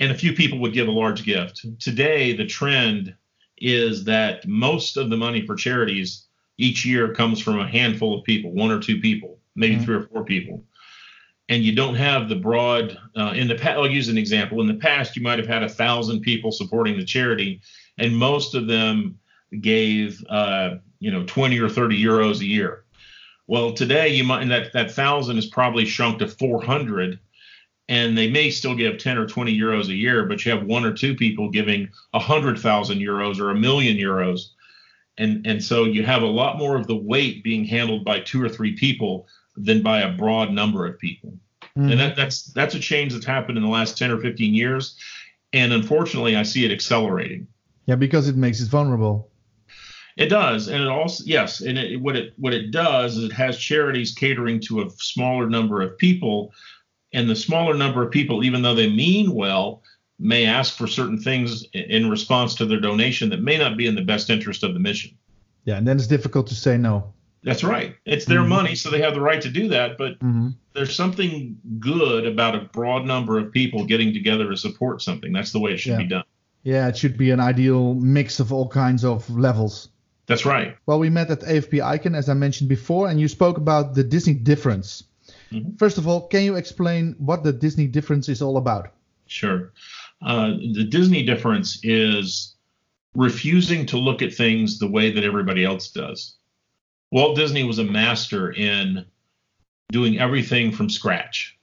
and 0.00 0.10
a 0.10 0.16
few 0.16 0.32
people 0.32 0.58
would 0.58 0.72
give 0.72 0.88
a 0.88 0.92
large 0.92 1.24
gift. 1.24 1.64
Today, 1.78 2.34
the 2.34 2.46
trend 2.46 3.14
is 3.58 4.04
that 4.04 4.46
most 4.46 4.96
of 4.96 5.10
the 5.10 5.16
money 5.16 5.46
for 5.46 5.54
charities 5.54 6.26
each 6.58 6.84
year 6.84 7.14
comes 7.14 7.40
from 7.40 7.60
a 7.60 7.68
handful 7.68 8.18
of 8.18 8.24
people, 8.24 8.52
one 8.52 8.70
or 8.70 8.80
two 8.80 9.00
people, 9.00 9.38
maybe 9.54 9.76
mm-hmm. 9.76 9.84
three 9.84 9.96
or 9.96 10.02
four 10.02 10.24
people. 10.24 10.64
And 11.48 11.62
you 11.62 11.74
don't 11.74 11.94
have 11.94 12.28
the 12.28 12.36
broad. 12.36 12.98
Uh, 13.16 13.32
in 13.36 13.46
the 13.46 13.54
past, 13.54 13.78
I'll 13.78 13.90
use 13.90 14.08
an 14.08 14.18
example. 14.18 14.60
In 14.60 14.66
the 14.66 14.74
past, 14.74 15.16
you 15.16 15.22
might 15.22 15.38
have 15.38 15.48
had 15.48 15.62
a 15.62 15.68
thousand 15.68 16.20
people 16.20 16.50
supporting 16.50 16.96
the 16.96 17.04
charity, 17.04 17.60
and 17.98 18.16
most 18.16 18.54
of 18.54 18.66
them 18.66 19.18
gave, 19.60 20.24
uh, 20.28 20.76
you 20.98 21.10
know, 21.10 21.24
20 21.26 21.60
or 21.60 21.68
30 21.68 22.02
euros 22.02 22.40
a 22.40 22.46
year. 22.46 22.81
Well, 23.52 23.74
today 23.74 24.08
you 24.08 24.24
might 24.24 24.48
that 24.48 24.72
that 24.72 24.92
thousand 24.92 25.36
is 25.36 25.44
probably 25.44 25.84
shrunk 25.84 26.20
to 26.20 26.26
400, 26.26 27.18
and 27.86 28.16
they 28.16 28.30
may 28.30 28.48
still 28.48 28.74
give 28.74 28.96
10 28.96 29.18
or 29.18 29.26
20 29.26 29.54
euros 29.54 29.88
a 29.88 29.94
year, 29.94 30.24
but 30.24 30.42
you 30.42 30.52
have 30.52 30.64
one 30.64 30.86
or 30.86 30.94
two 30.94 31.14
people 31.14 31.50
giving 31.50 31.90
a 32.14 32.18
hundred 32.18 32.58
thousand 32.58 33.00
euros 33.00 33.38
or 33.38 33.50
a 33.50 33.54
million 33.54 33.98
euros, 33.98 34.52
and 35.18 35.46
and 35.46 35.62
so 35.62 35.84
you 35.84 36.02
have 36.02 36.22
a 36.22 36.26
lot 36.26 36.56
more 36.56 36.76
of 36.76 36.86
the 36.86 36.96
weight 36.96 37.44
being 37.44 37.66
handled 37.66 38.06
by 38.06 38.20
two 38.20 38.42
or 38.42 38.48
three 38.48 38.74
people 38.74 39.28
than 39.54 39.82
by 39.82 40.00
a 40.00 40.16
broad 40.16 40.50
number 40.50 40.86
of 40.86 40.98
people. 40.98 41.34
Mm-hmm. 41.76 41.90
And 41.90 42.00
that, 42.00 42.16
that's 42.16 42.44
that's 42.54 42.74
a 42.74 42.80
change 42.80 43.12
that's 43.12 43.26
happened 43.26 43.58
in 43.58 43.64
the 43.64 43.68
last 43.68 43.98
10 43.98 44.12
or 44.12 44.18
15 44.18 44.54
years, 44.54 44.96
and 45.52 45.74
unfortunately, 45.74 46.36
I 46.36 46.44
see 46.44 46.64
it 46.64 46.72
accelerating. 46.72 47.46
Yeah, 47.84 47.96
because 47.96 48.28
it 48.28 48.36
makes 48.36 48.62
it 48.62 48.70
vulnerable. 48.70 49.28
It 50.16 50.26
does, 50.26 50.68
and 50.68 50.82
it 50.82 50.88
also 50.88 51.24
yes, 51.26 51.60
and 51.60 51.78
it, 51.78 52.00
what 52.00 52.16
it 52.16 52.34
what 52.36 52.52
it 52.52 52.70
does 52.70 53.16
is 53.16 53.24
it 53.24 53.32
has 53.32 53.58
charities 53.58 54.12
catering 54.12 54.60
to 54.60 54.82
a 54.82 54.90
smaller 54.90 55.48
number 55.48 55.80
of 55.80 55.96
people, 55.96 56.52
and 57.12 57.28
the 57.28 57.36
smaller 57.36 57.74
number 57.74 58.02
of 58.02 58.10
people, 58.10 58.44
even 58.44 58.62
though 58.62 58.74
they 58.74 58.90
mean 58.90 59.34
well, 59.34 59.82
may 60.18 60.44
ask 60.44 60.76
for 60.76 60.86
certain 60.86 61.18
things 61.18 61.64
in 61.72 62.10
response 62.10 62.54
to 62.56 62.66
their 62.66 62.80
donation 62.80 63.30
that 63.30 63.42
may 63.42 63.56
not 63.56 63.76
be 63.76 63.86
in 63.86 63.94
the 63.94 64.02
best 64.02 64.30
interest 64.30 64.62
of 64.62 64.74
the 64.74 64.80
mission. 64.80 65.16
Yeah, 65.64 65.76
and 65.76 65.86
then 65.86 65.96
it's 65.96 66.06
difficult 66.06 66.46
to 66.48 66.54
say 66.54 66.76
no. 66.76 67.12
That's 67.44 67.64
right. 67.64 67.96
It's 68.04 68.24
their 68.24 68.40
mm-hmm. 68.40 68.48
money, 68.48 68.74
so 68.74 68.88
they 68.88 69.00
have 69.00 69.14
the 69.14 69.20
right 69.20 69.40
to 69.40 69.48
do 69.48 69.68
that. 69.68 69.98
But 69.98 70.18
mm-hmm. 70.20 70.50
there's 70.74 70.94
something 70.94 71.58
good 71.80 72.26
about 72.26 72.54
a 72.54 72.60
broad 72.60 73.04
number 73.04 73.38
of 73.38 73.50
people 73.50 73.84
getting 73.84 74.12
together 74.12 74.48
to 74.50 74.56
support 74.56 75.02
something. 75.02 75.32
That's 75.32 75.52
the 75.52 75.58
way 75.58 75.72
it 75.72 75.78
should 75.78 75.92
yeah. 75.92 75.98
be 75.98 76.06
done. 76.06 76.24
Yeah, 76.62 76.86
it 76.86 76.96
should 76.96 77.16
be 77.16 77.32
an 77.32 77.40
ideal 77.40 77.94
mix 77.94 78.38
of 78.38 78.52
all 78.52 78.68
kinds 78.68 79.04
of 79.04 79.28
levels. 79.28 79.88
That's 80.32 80.46
right. 80.46 80.78
Well, 80.86 80.98
we 80.98 81.10
met 81.10 81.30
at 81.30 81.40
AFP 81.40 81.84
Icon, 81.84 82.14
as 82.14 82.30
I 82.30 82.32
mentioned 82.32 82.70
before, 82.70 83.06
and 83.10 83.20
you 83.20 83.28
spoke 83.28 83.58
about 83.58 83.92
the 83.92 84.02
Disney 84.02 84.32
difference. 84.32 85.04
Mm-hmm. 85.50 85.76
First 85.76 85.98
of 85.98 86.08
all, 86.08 86.26
can 86.26 86.42
you 86.42 86.54
explain 86.56 87.14
what 87.18 87.44
the 87.44 87.52
Disney 87.52 87.86
difference 87.86 88.30
is 88.30 88.40
all 88.40 88.56
about? 88.56 88.94
Sure. 89.26 89.72
Uh, 90.22 90.52
the 90.72 90.84
Disney 90.84 91.22
difference 91.22 91.80
is 91.82 92.54
refusing 93.14 93.84
to 93.84 93.98
look 93.98 94.22
at 94.22 94.32
things 94.32 94.78
the 94.78 94.88
way 94.88 95.10
that 95.10 95.22
everybody 95.22 95.66
else 95.66 95.90
does. 95.90 96.36
Walt 97.10 97.36
Disney 97.36 97.64
was 97.64 97.78
a 97.78 97.84
master 97.84 98.52
in 98.52 99.04
doing 99.90 100.18
everything 100.18 100.72
from 100.72 100.88
scratch. 100.88 101.58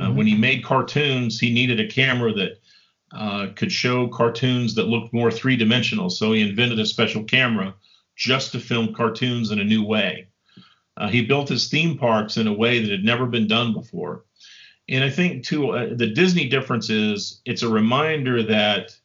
Uh, 0.00 0.10
when 0.10 0.26
he 0.26 0.34
made 0.34 0.64
cartoons, 0.64 1.38
he 1.38 1.52
needed 1.52 1.80
a 1.80 1.88
camera 1.88 2.32
that 2.32 2.60
uh, 3.12 3.48
could 3.56 3.70
show 3.70 4.08
cartoons 4.08 4.74
that 4.76 4.88
looked 4.88 5.12
more 5.12 5.30
three 5.30 5.56
dimensional. 5.56 6.08
So 6.08 6.32
he 6.32 6.40
invented 6.40 6.80
a 6.80 6.86
special 6.86 7.22
camera 7.22 7.74
just 8.16 8.52
to 8.52 8.60
film 8.60 8.94
cartoons 8.94 9.50
in 9.50 9.60
a 9.60 9.64
new 9.64 9.84
way. 9.84 10.28
Uh, 10.96 11.08
he 11.08 11.24
built 11.24 11.48
his 11.48 11.68
theme 11.68 11.98
parks 11.98 12.36
in 12.36 12.46
a 12.46 12.52
way 12.52 12.80
that 12.80 12.90
had 12.90 13.04
never 13.04 13.26
been 13.26 13.46
done 13.46 13.72
before. 13.74 14.24
And 14.88 15.04
I 15.04 15.10
think, 15.10 15.44
too, 15.44 15.70
uh, 15.70 15.94
the 15.94 16.06
Disney 16.06 16.48
difference 16.48 16.90
is 16.90 17.40
it's 17.44 17.62
a 17.62 17.68
reminder 17.68 18.42
that 18.44 18.96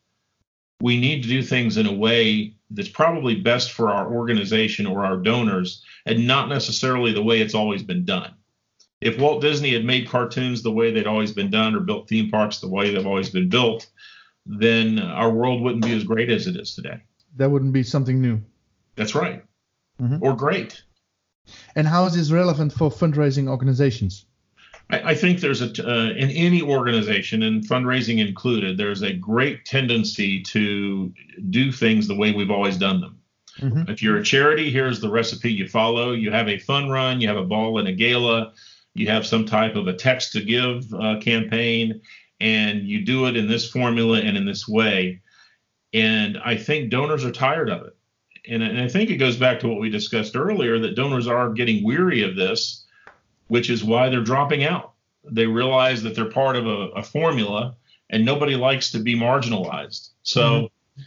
we 0.80 1.00
need 1.00 1.24
to 1.24 1.30
do 1.30 1.44
things 1.44 1.78
in 1.78 1.86
a 1.86 1.94
way 1.94 2.56
that's 2.72 2.90
probably 2.90 3.36
best 3.36 3.72
for 3.72 3.90
our 3.90 4.12
organization 4.12 4.86
or 4.86 5.04
our 5.04 5.18
donors 5.18 5.84
and 6.06 6.26
not 6.26 6.50
necessarily 6.50 7.14
the 7.14 7.22
way 7.22 7.42
it's 7.42 7.54
always 7.56 7.84
been 7.84 8.06
done. 8.06 8.34
If 9.02 9.20
Walt 9.20 9.42
Disney 9.42 9.74
had 9.74 9.84
made 9.84 10.08
cartoons 10.08 10.62
the 10.62 10.72
way 10.72 10.92
they'd 10.92 11.08
always 11.08 11.32
been 11.32 11.50
done 11.50 11.76
or 11.76 11.80
built 11.80 12.08
theme 12.08 12.30
parks 12.30 12.60
the 12.60 12.70
way 12.70 12.94
they've 12.94 13.06
always 13.06 13.30
been 13.30 13.50
built, 13.50 13.90
then 14.46 15.00
our 15.00 15.32
world 15.32 15.62
wouldn't 15.62 15.84
be 15.84 15.94
as 15.94 16.04
great 16.04 16.30
as 16.30 16.48
it 16.48 16.56
is 16.56 16.76
today. 16.76 17.02
That 17.36 17.50
wouldn't 17.50 17.74
be 17.74 17.84
something 17.84 18.22
new. 18.22 18.42
That's 19.02 19.16
right. 19.16 19.44
Mm-hmm. 20.00 20.22
Or 20.22 20.36
great. 20.36 20.84
And 21.76 21.88
how 21.88 22.06
is 22.06 22.14
this 22.14 22.30
relevant 22.30 22.72
for 22.72 22.92
fundraising 22.92 23.50
organizations? 23.50 24.26
I, 24.92 25.12
I 25.12 25.16
think 25.16 25.40
there's 25.40 25.64
a 25.64 25.70
uh, 25.84 26.12
in 26.12 26.30
any 26.30 26.62
organization, 26.62 27.42
and 27.42 27.68
fundraising 27.68 28.20
included, 28.20 28.78
there's 28.78 29.02
a 29.02 29.12
great 29.12 29.66
tendency 29.66 30.44
to 30.44 31.12
do 31.50 31.72
things 31.72 32.08
the 32.08 32.16
way 32.16 32.32
we've 32.32 32.52
always 32.52 32.78
done 32.78 33.02
them. 33.02 33.20
Mm-hmm. 33.60 33.92
If 33.92 34.04
you're 34.04 34.18
a 34.18 34.24
charity, 34.24 34.70
here's 34.70 35.00
the 35.00 35.10
recipe 35.10 35.52
you 35.52 35.68
follow. 35.68 36.12
You 36.12 36.32
have 36.32 36.48
a 36.48 36.60
fun 36.60 36.88
run, 36.90 37.20
you 37.20 37.28
have 37.28 37.38
a 37.38 37.44
ball 37.44 37.80
and 37.80 37.88
a 37.88 37.92
gala, 37.92 38.54
you 38.94 39.08
have 39.08 39.26
some 39.26 39.48
type 39.48 39.76
of 39.76 39.88
a 39.88 39.94
text 39.94 40.34
to 40.34 40.42
give 40.42 40.94
uh, 40.94 41.18
campaign, 41.20 42.02
and 42.40 42.84
you 42.84 43.04
do 43.04 43.26
it 43.26 43.36
in 43.36 43.48
this 43.48 43.68
formula 43.68 44.20
and 44.20 44.38
in 44.38 44.46
this 44.46 44.68
way. 44.68 45.22
And 45.92 46.38
I 46.46 46.56
think 46.56 46.92
donors 46.92 47.26
are 47.26 47.32
tired 47.32 47.70
of 47.72 47.88
it. 47.88 47.96
And, 48.48 48.64
and 48.64 48.80
I 48.80 48.88
think 48.88 49.10
it 49.10 49.18
goes 49.18 49.38
back 49.38 49.60
to 49.60 49.68
what 49.68 49.80
we 49.80 49.90
discussed 49.90 50.36
earlier 50.36 50.80
that 50.80 50.96
donors 50.96 51.28
are 51.28 51.52
getting 51.52 51.84
weary 51.84 52.24
of 52.24 52.36
this, 52.36 52.86
which 53.48 53.70
is 53.70 53.84
why 53.84 54.10
they're 54.10 54.24
dropping 54.24 54.64
out. 54.64 54.94
They 55.24 55.46
realize 55.46 56.02
that 56.04 56.16
they're 56.16 56.30
part 56.32 56.56
of 56.56 56.66
a, 56.66 56.88
a 56.96 57.04
formula 57.04 57.76
and 58.10 58.26
nobody 58.26 58.56
likes 58.56 58.92
to 58.92 59.00
be 59.00 59.16
marginalized. 59.16 60.10
So 60.24 60.42
mm-hmm. 60.42 61.06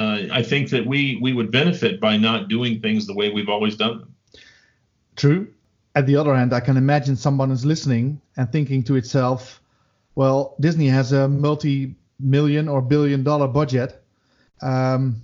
uh, 0.00 0.34
I 0.34 0.42
think 0.42 0.70
that 0.70 0.86
we 0.86 1.18
we 1.20 1.32
would 1.32 1.50
benefit 1.50 2.00
by 2.00 2.16
not 2.16 2.48
doing 2.48 2.80
things 2.80 3.06
the 3.06 3.14
way 3.14 3.30
we've 3.30 3.48
always 3.48 3.76
done 3.76 3.98
them. 3.98 4.14
True. 5.16 5.48
At 5.94 6.06
the 6.06 6.16
other 6.16 6.34
hand, 6.34 6.52
I 6.52 6.60
can 6.60 6.76
imagine 6.76 7.16
someone 7.16 7.50
is 7.50 7.64
listening 7.64 8.20
and 8.36 8.50
thinking 8.52 8.84
to 8.84 8.96
itself, 8.96 9.60
well, 10.14 10.54
Disney 10.60 10.88
has 10.88 11.12
a 11.12 11.26
multi-million 11.26 12.68
or 12.68 12.82
billion-dollar 12.82 13.48
budget. 13.48 14.02
Um, 14.62 15.22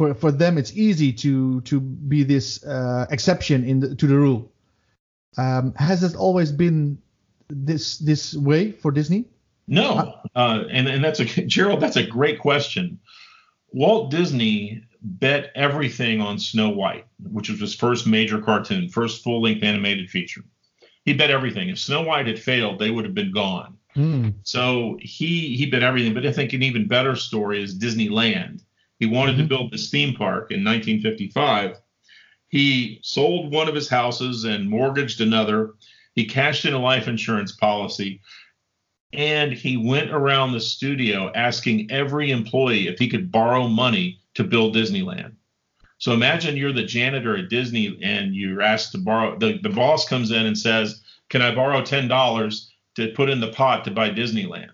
for 0.00 0.14
for 0.14 0.32
them, 0.32 0.56
it's 0.56 0.74
easy 0.74 1.12
to 1.12 1.60
to 1.60 1.78
be 1.78 2.22
this 2.22 2.64
uh, 2.64 3.04
exception 3.10 3.64
in 3.64 3.80
the, 3.80 3.94
to 3.94 4.06
the 4.06 4.16
rule. 4.16 4.50
Um, 5.36 5.74
has 5.74 6.02
it 6.02 6.16
always 6.16 6.50
been 6.50 6.96
this 7.50 7.98
this 7.98 8.34
way 8.34 8.72
for 8.72 8.92
Disney? 8.92 9.26
No, 9.68 10.14
uh, 10.34 10.64
and 10.70 10.88
and 10.88 11.04
that's 11.04 11.20
a 11.20 11.24
Gerald. 11.56 11.80
That's 11.80 11.96
a 11.96 12.02
great 12.02 12.38
question. 12.38 12.98
Walt 13.72 14.10
Disney 14.10 14.82
bet 15.02 15.52
everything 15.54 16.22
on 16.22 16.38
Snow 16.38 16.70
White, 16.70 17.04
which 17.30 17.50
was 17.50 17.60
his 17.60 17.74
first 17.74 18.06
major 18.06 18.40
cartoon, 18.40 18.88
first 18.88 19.22
full 19.22 19.42
length 19.42 19.62
animated 19.62 20.08
feature. 20.08 20.44
He 21.04 21.12
bet 21.12 21.30
everything. 21.30 21.68
If 21.68 21.78
Snow 21.78 22.00
White 22.00 22.26
had 22.26 22.38
failed, 22.38 22.78
they 22.78 22.90
would 22.90 23.04
have 23.04 23.14
been 23.14 23.32
gone. 23.32 23.76
Mm. 23.94 24.36
So 24.44 24.96
he 25.02 25.54
he 25.56 25.66
bet 25.66 25.82
everything. 25.82 26.14
But 26.14 26.24
I 26.24 26.32
think 26.32 26.54
an 26.54 26.62
even 26.62 26.88
better 26.88 27.16
story 27.16 27.62
is 27.62 27.78
Disneyland. 27.78 28.62
He 29.00 29.06
wanted 29.06 29.32
mm-hmm. 29.32 29.42
to 29.42 29.48
build 29.48 29.72
this 29.72 29.90
theme 29.90 30.14
park 30.14 30.52
in 30.52 30.62
1955. 30.62 31.78
He 32.48 33.00
sold 33.02 33.52
one 33.52 33.68
of 33.68 33.74
his 33.74 33.88
houses 33.88 34.44
and 34.44 34.68
mortgaged 34.68 35.20
another. 35.20 35.74
He 36.14 36.26
cashed 36.26 36.64
in 36.64 36.74
a 36.74 36.78
life 36.78 37.08
insurance 37.08 37.52
policy 37.52 38.20
and 39.12 39.52
he 39.52 39.76
went 39.76 40.12
around 40.12 40.52
the 40.52 40.60
studio 40.60 41.32
asking 41.34 41.90
every 41.90 42.30
employee 42.30 42.86
if 42.86 42.98
he 42.98 43.08
could 43.08 43.32
borrow 43.32 43.66
money 43.66 44.20
to 44.34 44.44
build 44.44 44.74
Disneyland. 44.74 45.32
So 45.98 46.12
imagine 46.12 46.56
you're 46.56 46.72
the 46.72 46.84
janitor 46.84 47.36
at 47.36 47.48
Disney 47.50 47.98
and 48.02 48.34
you're 48.34 48.62
asked 48.62 48.92
to 48.92 48.98
borrow. 48.98 49.36
The, 49.38 49.58
the 49.62 49.68
boss 49.68 50.08
comes 50.08 50.30
in 50.30 50.46
and 50.46 50.56
says, 50.56 51.02
Can 51.28 51.42
I 51.42 51.54
borrow 51.54 51.82
$10 51.82 52.66
to 52.96 53.08
put 53.12 53.28
in 53.28 53.40
the 53.40 53.52
pot 53.52 53.84
to 53.84 53.90
buy 53.90 54.10
Disneyland? 54.10 54.70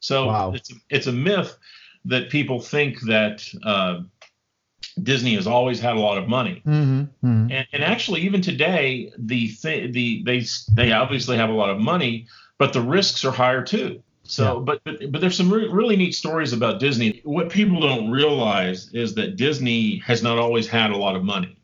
So 0.00 0.26
wow. 0.26 0.52
it's, 0.52 0.72
it's 0.90 1.06
a 1.06 1.12
myth 1.12 1.56
that 2.04 2.30
people 2.30 2.60
think 2.60 3.00
that 3.02 3.48
uh, 3.64 4.00
Disney 5.02 5.34
has 5.34 5.46
always 5.46 5.80
had 5.80 5.96
a 5.96 6.00
lot 6.00 6.18
of 6.18 6.28
money, 6.28 6.62
mm-hmm, 6.66 7.00
mm-hmm. 7.26 7.50
And, 7.50 7.66
and, 7.72 7.82
actually, 7.82 8.22
even 8.22 8.42
today, 8.42 9.12
the 9.18 9.48
th- 9.48 9.92
the 9.92 10.22
they 10.24 10.44
they 10.72 10.92
obviously 10.92 11.36
have 11.36 11.50
a 11.50 11.54
lot 11.54 11.70
of 11.70 11.78
money, 11.78 12.26
but 12.58 12.72
the 12.72 12.80
risks 12.80 13.24
are 13.24 13.32
higher 13.32 13.62
too. 13.62 14.02
So, 14.24 14.58
yeah. 14.58 14.60
but, 14.60 14.80
but 14.84 15.12
but 15.12 15.20
there's 15.20 15.36
some 15.36 15.52
re- 15.52 15.68
really 15.68 15.96
neat 15.96 16.14
stories 16.14 16.52
about 16.52 16.80
Disney. 16.80 17.20
What 17.24 17.50
people 17.50 17.80
don't 17.80 18.10
realize 18.10 18.92
is 18.92 19.14
that 19.14 19.36
Disney 19.36 19.98
has 19.98 20.22
not 20.22 20.38
always 20.38 20.66
had 20.66 20.90
a 20.90 20.96
lot 20.96 21.16
of 21.16 21.24
money. 21.24 21.58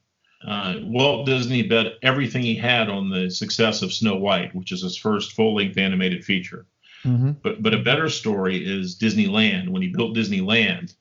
Uh, 0.47 0.76
Walt 0.82 1.26
Disney 1.26 1.62
bet 1.62 1.94
everything 2.02 2.42
he 2.42 2.56
had 2.56 2.88
on 2.88 3.11
the 3.11 3.30
success 3.30 3.82
of 3.82 3.92
Snow 3.92 4.16
White, 4.16 4.54
which 4.54 4.73
is 4.73 4.82
his 4.82 4.97
first 4.97 5.32
full-length 5.32 5.76
animated 5.76 6.25
feature. 6.25 6.66
Mm-hmm. 7.04 7.33
But 7.42 7.62
but 7.62 7.75
a 7.75 7.78
better 7.78 8.09
story 8.09 8.64
is 8.64 8.99
Disneyland. 8.99 9.69
When 9.69 9.83
he 9.83 9.88
built 9.88 10.16
Disneyland 10.16 10.95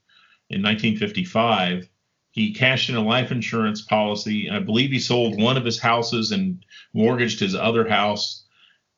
in 0.50 0.64
1955, 0.64 1.88
he 2.32 2.54
cashed 2.54 2.90
in 2.90 2.96
a 2.96 3.02
life 3.02 3.32
insurance 3.32 3.82
policy. 3.82 4.48
and 4.48 4.56
I 4.56 4.60
believe 4.60 4.92
he 4.92 5.00
sold 5.00 5.42
one 5.42 5.58
of 5.58 5.66
his 5.66 5.80
houses 5.80 6.32
and 6.32 6.64
mortgaged 6.94 7.40
his 7.40 7.56
other 7.56 7.88
house. 7.88 8.46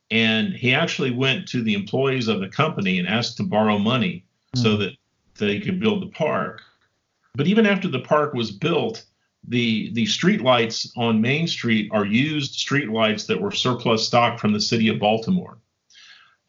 And 0.10 0.53
he 0.53 0.74
actually 0.74 1.12
went 1.12 1.48
to 1.50 1.63
the 1.63 1.74
employees 1.74 2.27
of 2.27 2.41
the 2.41 2.50
company 2.50 3.00
and 3.00 3.08
asked 3.08 3.38
to 3.38 3.43
borrow 3.43 3.79
money 3.79 4.25
mm-hmm. 4.55 4.62
so 4.62 4.77
that 4.77 4.93
they 5.38 5.60
could 5.60 5.79
build 5.79 6.01
the 6.01 6.08
park. 6.08 6.62
But 7.34 7.48
even 7.48 7.65
after 7.65 7.88
the 7.88 8.01
park 8.01 8.34
was 8.34 8.51
built, 8.51 9.05
the 9.48 9.91
the 9.93 10.05
street 10.05 10.41
lights 10.41 10.91
on 10.96 11.22
Main 11.22 11.48
Street 11.48 11.89
are 11.91 12.05
used 12.05 12.53
street 12.53 12.89
lights 12.89 13.25
that 13.25 13.41
were 13.41 13.51
surplus 13.51 14.05
stock 14.05 14.39
from 14.39 14.53
the 14.53 14.62
city 14.62 14.89
of 14.89 15.00
Baltimore. 15.00 15.58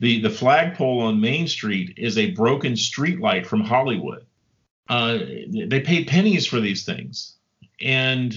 The 0.03 0.21
the 0.21 0.31
flagpole 0.31 1.01
on 1.03 1.21
Main 1.21 1.47
Street 1.47 1.95
is 1.97 2.19
a 2.19 2.33
broken 2.33 2.77
street 2.77 3.21
light 3.21 3.47
from 3.47 3.61
Hollywood. 3.61 4.27
Uh, 4.89 5.19
they 5.49 5.81
paid 5.81 6.09
pennies 6.09 6.45
for 6.45 6.59
these 6.59 6.85
things, 6.85 7.37
and 7.81 8.35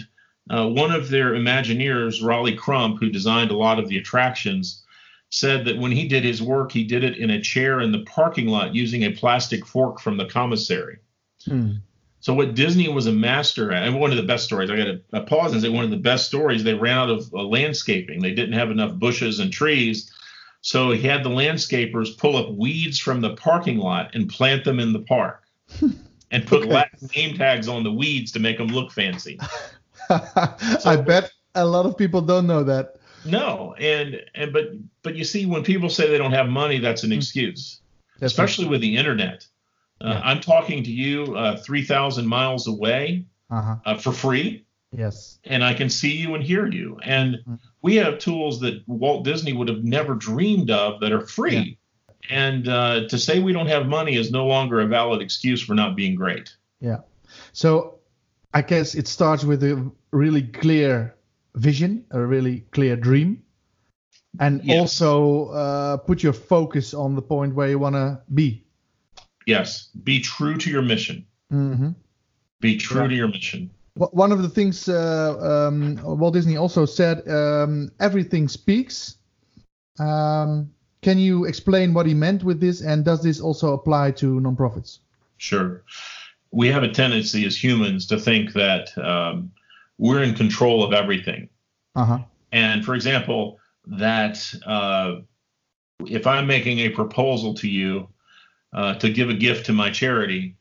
uh, 0.48 0.70
one 0.70 0.92
of 0.92 1.10
their 1.10 1.34
Imagineers, 1.34 2.24
Rolly 2.24 2.56
Crump, 2.56 3.00
who 3.00 3.10
designed 3.10 3.50
a 3.50 3.58
lot 3.58 3.80
of 3.80 3.88
the 3.90 3.98
attractions, 3.98 4.84
said 5.32 5.66
that 5.66 5.80
when 5.80 5.92
he 5.92 6.08
did 6.08 6.24
his 6.24 6.40
work, 6.40 6.72
he 6.72 6.84
did 6.84 7.04
it 7.04 7.18
in 7.18 7.32
a 7.32 7.42
chair 7.42 7.82
in 7.82 7.92
the 7.92 8.06
parking 8.06 8.46
lot 8.46 8.76
using 8.76 9.04
a 9.04 9.12
plastic 9.12 9.66
fork 9.66 10.00
from 10.00 10.18
the 10.18 10.26
commissary. 10.26 11.00
Hmm. 11.46 11.78
So 12.20 12.36
what 12.36 12.54
Disney 12.54 12.90
was 12.90 13.08
a 13.08 13.12
master 13.12 13.72
at, 13.72 13.88
and 13.88 14.00
one 14.00 14.12
of 14.12 14.18
the 14.18 14.24
best 14.24 14.46
stories, 14.46 14.70
I 14.70 14.78
got 14.78 14.86
to 14.86 15.22
pause 15.22 15.54
and 15.54 15.62
say 15.64 15.70
one 15.70 15.84
of 15.84 15.90
the 15.90 15.98
best 15.98 16.28
stories, 16.28 16.64
they 16.64 16.76
ran 16.76 16.98
out 16.98 17.10
of 17.10 17.34
uh, 17.34 17.42
landscaping. 17.42 18.22
They 18.22 18.36
didn't 18.36 18.54
have 18.54 18.70
enough 18.70 18.94
bushes 18.94 19.40
and 19.40 19.52
trees. 19.52 20.12
So 20.66 20.90
he 20.90 21.02
had 21.04 21.24
the 21.24 21.30
landscapers 21.30 22.18
pull 22.18 22.36
up 22.36 22.50
weeds 22.50 22.98
from 22.98 23.22
the 23.22 23.36
parking 23.36 23.78
lot 23.78 24.16
and 24.16 24.28
plant 24.28 24.64
them 24.64 24.80
in 24.80 24.94
the 24.94 25.00
park 25.00 25.44
and 26.32 26.48
put 26.48 26.64
okay. 26.64 26.72
Latin 26.72 27.08
name 27.16 27.38
tags 27.38 27.68
on 27.68 27.84
the 27.84 27.92
weeds 27.92 28.32
to 28.32 28.40
make 28.40 28.58
them 28.58 28.70
look 28.70 28.92
fancy. 28.92 29.40
so, 30.10 30.80
I 30.84 30.96
bet 30.96 31.32
a 31.54 31.64
lot 31.64 31.86
of 31.86 31.96
people 31.96 32.20
don't 32.20 32.48
know 32.48 32.64
that. 32.64 32.96
No, 33.26 33.76
and 33.78 34.20
and 34.34 34.52
but 34.52 34.72
but 35.04 35.14
you 35.14 35.24
see, 35.24 35.46
when 35.46 35.64
people 35.64 35.88
say 35.88 36.10
they 36.10 36.18
don't 36.18 36.32
have 36.32 36.50
money, 36.50 36.80
that's 36.80 37.04
an 37.04 37.12
hmm. 37.12 37.18
excuse, 37.18 37.82
that's 38.18 38.34
especially 38.34 38.66
with 38.66 38.82
the 38.82 38.98
internet. 38.98 39.46
Uh, 40.02 40.14
yeah. 40.14 40.22
I'm 40.24 40.42
talking 40.42 40.84
to 40.84 40.92
you 40.92 41.36
uh, 41.36 41.58
3,000 41.58 42.26
miles 42.26 42.68
away 42.68 43.28
uh-huh. 43.52 43.76
uh, 43.86 43.98
for 43.98 44.12
free. 44.12 44.65
Yes. 44.98 45.40
And 45.44 45.64
I 45.64 45.74
can 45.74 45.90
see 45.90 46.16
you 46.16 46.36
and 46.36 46.44
hear 46.44 46.68
you. 46.68 47.00
And 47.04 47.36
mm-hmm. 47.36 47.56
we 47.82 47.96
have 47.98 48.20
tools 48.20 48.60
that 48.62 48.84
Walt 48.88 49.26
Disney 49.26 49.54
would 49.54 49.68
have 49.68 49.84
never 49.84 50.16
dreamed 50.16 50.72
of 50.72 51.00
that 51.02 51.12
are 51.12 51.26
free. 51.26 51.78
Yeah. 52.10 52.14
And 52.30 52.68
uh, 52.68 53.08
to 53.10 53.18
say 53.20 53.40
we 53.40 53.54
don't 53.54 53.68
have 53.68 53.88
money 53.88 54.16
is 54.16 54.32
no 54.32 54.48
longer 54.48 54.80
a 54.80 54.88
valid 54.88 55.22
excuse 55.22 55.62
for 55.62 55.76
not 55.76 55.96
being 55.96 56.16
great. 56.16 56.56
Yeah. 56.80 57.02
So 57.54 58.00
I 58.54 58.62
guess 58.62 58.96
it 58.96 59.08
starts 59.08 59.44
with 59.44 59.64
a 59.64 59.92
really 60.12 60.42
clear 60.42 61.16
vision, 61.56 62.06
a 62.12 62.20
really 62.20 62.62
clear 62.72 62.96
dream. 62.96 63.44
And 64.40 64.64
yes. 64.64 64.80
also 64.80 65.50
uh, 65.50 65.98
put 65.98 66.24
your 66.24 66.34
focus 66.34 66.94
on 66.94 67.16
the 67.16 67.22
point 67.22 67.56
where 67.56 67.70
you 67.70 67.80
want 67.80 67.96
to 67.96 68.22
be. 68.34 68.66
Yes. 69.46 69.90
Be 70.04 70.20
true 70.20 70.58
to 70.58 70.70
your 70.70 70.82
mission. 70.82 71.26
Mm-hmm. 71.54 71.90
Be 72.60 72.78
true 72.78 73.04
yeah. 73.04 73.08
to 73.08 73.14
your 73.16 73.28
mission. 73.28 73.70
One 73.96 74.34
of 74.34 74.42
the 74.42 74.50
things 74.50 74.90
uh, 74.90 75.70
um, 75.70 75.98
Walt 76.04 76.34
Disney 76.34 76.58
also 76.58 76.86
said, 76.86 77.26
um, 77.30 77.92
everything 78.02 78.50
speaks. 78.50 79.18
Um, 80.00 80.72
can 81.02 81.18
you 81.18 81.46
explain 81.46 81.94
what 81.94 82.06
he 82.06 82.14
meant 82.14 82.44
with 82.44 82.60
this, 82.60 82.82
and 82.82 83.06
does 83.06 83.24
this 83.24 83.40
also 83.40 83.74
apply 83.74 84.12
to 84.12 84.40
nonprofits? 84.42 85.00
Sure. 85.38 85.84
We 86.52 86.68
have 86.70 86.84
a 86.84 86.90
tendency 86.90 87.46
as 87.46 87.62
humans 87.62 88.06
to 88.08 88.20
think 88.20 88.52
that 88.54 88.98
um, 88.98 89.52
we're 89.98 90.24
in 90.24 90.36
control 90.36 90.84
of 90.84 90.92
everything. 90.92 91.48
Uh-huh. 91.96 92.20
And 92.52 92.84
for 92.84 92.96
example, 92.96 93.60
that 93.88 94.54
uh, 94.66 95.22
if 96.06 96.28
I'm 96.28 96.48
making 96.48 96.80
a 96.80 96.90
proposal 96.90 97.54
to 97.56 97.68
you 97.70 98.10
uh, 98.74 98.96
to 98.96 99.10
give 99.10 99.30
a 99.30 99.34
gift 99.34 99.68
to 99.68 99.74
my 99.74 99.90
charity, 99.90 100.56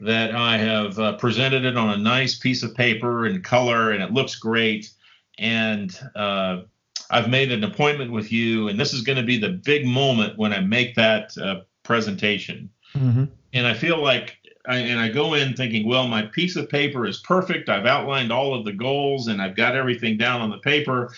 that 0.00 0.34
I 0.34 0.56
have 0.58 0.98
uh, 0.98 1.16
presented 1.16 1.64
it 1.64 1.76
on 1.76 1.90
a 1.90 1.96
nice 1.96 2.38
piece 2.38 2.62
of 2.62 2.74
paper 2.74 3.26
in 3.26 3.42
color 3.42 3.92
and 3.92 4.02
it 4.02 4.12
looks 4.12 4.36
great. 4.36 4.90
And 5.38 5.98
uh, 6.14 6.62
I've 7.10 7.30
made 7.30 7.52
an 7.52 7.64
appointment 7.64 8.12
with 8.12 8.30
you, 8.30 8.68
and 8.68 8.78
this 8.78 8.92
is 8.92 9.02
going 9.02 9.18
to 9.18 9.24
be 9.24 9.38
the 9.38 9.60
big 9.64 9.86
moment 9.86 10.36
when 10.36 10.52
I 10.52 10.60
make 10.60 10.94
that 10.96 11.36
uh, 11.38 11.62
presentation. 11.82 12.70
Mm-hmm. 12.94 13.24
And 13.54 13.66
I 13.66 13.74
feel 13.74 14.02
like, 14.02 14.36
I, 14.66 14.78
and 14.78 15.00
I 15.00 15.08
go 15.08 15.34
in 15.34 15.54
thinking, 15.54 15.88
well, 15.88 16.06
my 16.06 16.22
piece 16.22 16.56
of 16.56 16.68
paper 16.68 17.06
is 17.06 17.18
perfect. 17.20 17.68
I've 17.68 17.86
outlined 17.86 18.32
all 18.32 18.54
of 18.54 18.64
the 18.64 18.72
goals 18.72 19.28
and 19.28 19.40
I've 19.40 19.56
got 19.56 19.74
everything 19.74 20.18
down 20.18 20.40
on 20.40 20.50
the 20.50 20.58
paper. 20.58 21.12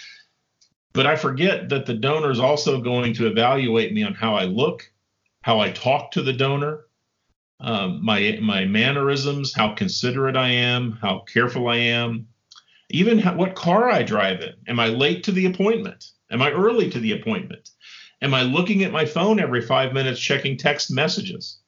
But 0.92 1.06
I 1.06 1.16
forget 1.16 1.68
that 1.68 1.86
the 1.86 1.94
donor 1.94 2.30
is 2.30 2.40
also 2.40 2.80
going 2.80 3.14
to 3.14 3.26
evaluate 3.26 3.92
me 3.92 4.02
on 4.04 4.14
how 4.14 4.34
I 4.34 4.44
look, 4.44 4.90
how 5.42 5.58
I 5.60 5.70
talk 5.70 6.12
to 6.12 6.22
the 6.22 6.32
donor, 6.32 6.86
um, 7.60 8.04
my 8.04 8.38
my 8.40 8.64
mannerisms, 8.64 9.54
how 9.54 9.74
considerate 9.74 10.36
I 10.36 10.48
am, 10.48 10.92
how 10.92 11.20
careful 11.20 11.68
I 11.68 11.76
am, 11.76 12.26
even 12.90 13.18
how, 13.18 13.34
what 13.36 13.54
car 13.54 13.90
I 13.90 14.02
drive 14.02 14.40
in. 14.40 14.54
Am 14.66 14.80
I 14.80 14.86
late 14.86 15.24
to 15.24 15.32
the 15.32 15.46
appointment? 15.46 16.06
Am 16.30 16.42
I 16.42 16.52
early 16.52 16.90
to 16.90 16.98
the 16.98 17.12
appointment? 17.12 17.70
Am 18.22 18.34
I 18.34 18.42
looking 18.42 18.84
at 18.84 18.92
my 18.92 19.04
phone 19.04 19.40
every 19.40 19.62
five 19.62 19.92
minutes 19.92 20.20
checking 20.20 20.56
text 20.56 20.90
messages? 20.90 21.58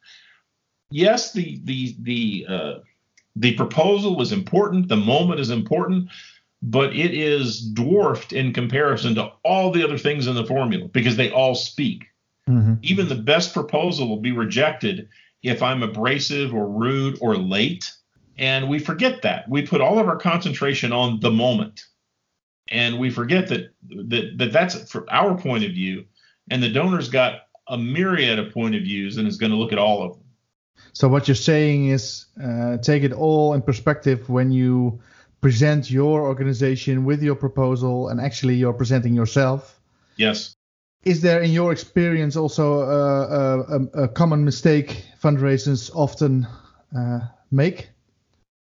Yes, 0.91 1.33
the 1.33 1.61
the 1.65 1.97
the 2.01 2.47
uh, 2.49 2.75
the 3.37 3.55
proposal 3.55 4.21
is 4.21 4.33
important. 4.33 4.89
The 4.89 4.97
moment 4.97 5.41
is 5.41 5.51
important, 5.51 6.11
but 6.63 6.95
it 6.95 7.15
is 7.15 7.61
dwarfed 7.61 8.33
in 8.33 8.53
comparison 8.53 9.15
to 9.17 9.33
all 9.43 9.73
the 9.73 9.83
other 9.85 9.99
things 9.99 10.27
in 10.27 10.35
the 10.35 10.45
formula 10.45 10.89
because 10.89 11.17
they 11.17 11.31
all 11.31 11.55
speak. 11.55 12.05
Mm-hmm. 12.49 12.75
Even 12.83 13.09
the 13.09 13.15
best 13.15 13.55
proposal 13.55 14.09
will 14.09 14.21
be 14.21 14.33
rejected 14.33 15.09
if 15.43 15.63
I'm 15.63 15.83
abrasive 15.83 16.55
or 16.55 16.69
rude 16.69 17.19
or 17.21 17.37
late. 17.37 17.93
And 18.39 18.69
we 18.69 18.79
forget 18.79 19.23
that. 19.23 19.49
We 19.49 19.67
put 19.67 19.81
all 19.81 19.99
of 19.99 20.09
our 20.09 20.17
concentration 20.17 20.93
on 20.93 21.21
the 21.21 21.31
moment. 21.31 21.85
And 22.69 22.99
we 22.99 23.11
forget 23.11 23.49
that, 23.49 23.75
that, 23.89 24.39
that 24.39 24.53
that's 24.53 24.91
from 24.91 25.07
our 25.11 25.37
point 25.37 25.65
of 25.65 25.73
view. 25.73 26.05
And 26.51 26.63
the 26.63 26.71
donor's 26.71 27.09
got 27.09 27.43
a 27.69 27.77
myriad 27.77 28.39
of 28.39 28.53
point 28.53 28.75
of 28.75 28.83
views 28.83 29.17
and 29.17 29.29
is 29.29 29.37
going 29.37 29.53
to 29.53 29.59
look 29.59 29.73
at 29.73 29.79
all 29.79 30.03
of 30.03 30.15
them. 30.15 30.25
So, 30.95 31.09
what 31.09 31.29
you're 31.29 31.35
saying 31.35 31.89
is 31.89 32.27
uh, 32.43 32.77
take 32.79 33.03
it 33.03 33.13
all 33.13 33.55
in 33.55 33.63
perspective 33.63 34.29
when 34.29 34.53
you 34.53 35.01
present 35.41 35.91
your 35.91 36.23
organization 36.23 37.05
with 37.05 37.23
your 37.23 37.35
proposal 37.35 38.09
and 38.09 38.21
actually 38.21 38.55
you're 38.55 38.73
presenting 38.73 39.15
yourself. 39.15 39.81
Yes. 40.17 40.52
Is 41.05 41.21
there, 41.21 41.41
in 41.43 41.51
your 41.51 41.73
experience, 41.73 42.37
also 42.37 42.83
a, 42.83 43.61
a, 43.61 44.05
a 44.05 44.09
common 44.09 44.45
mistake 44.45 45.05
fundraisers 45.21 45.91
often 45.95 46.47
uh, 46.97 47.21
make? 47.51 47.91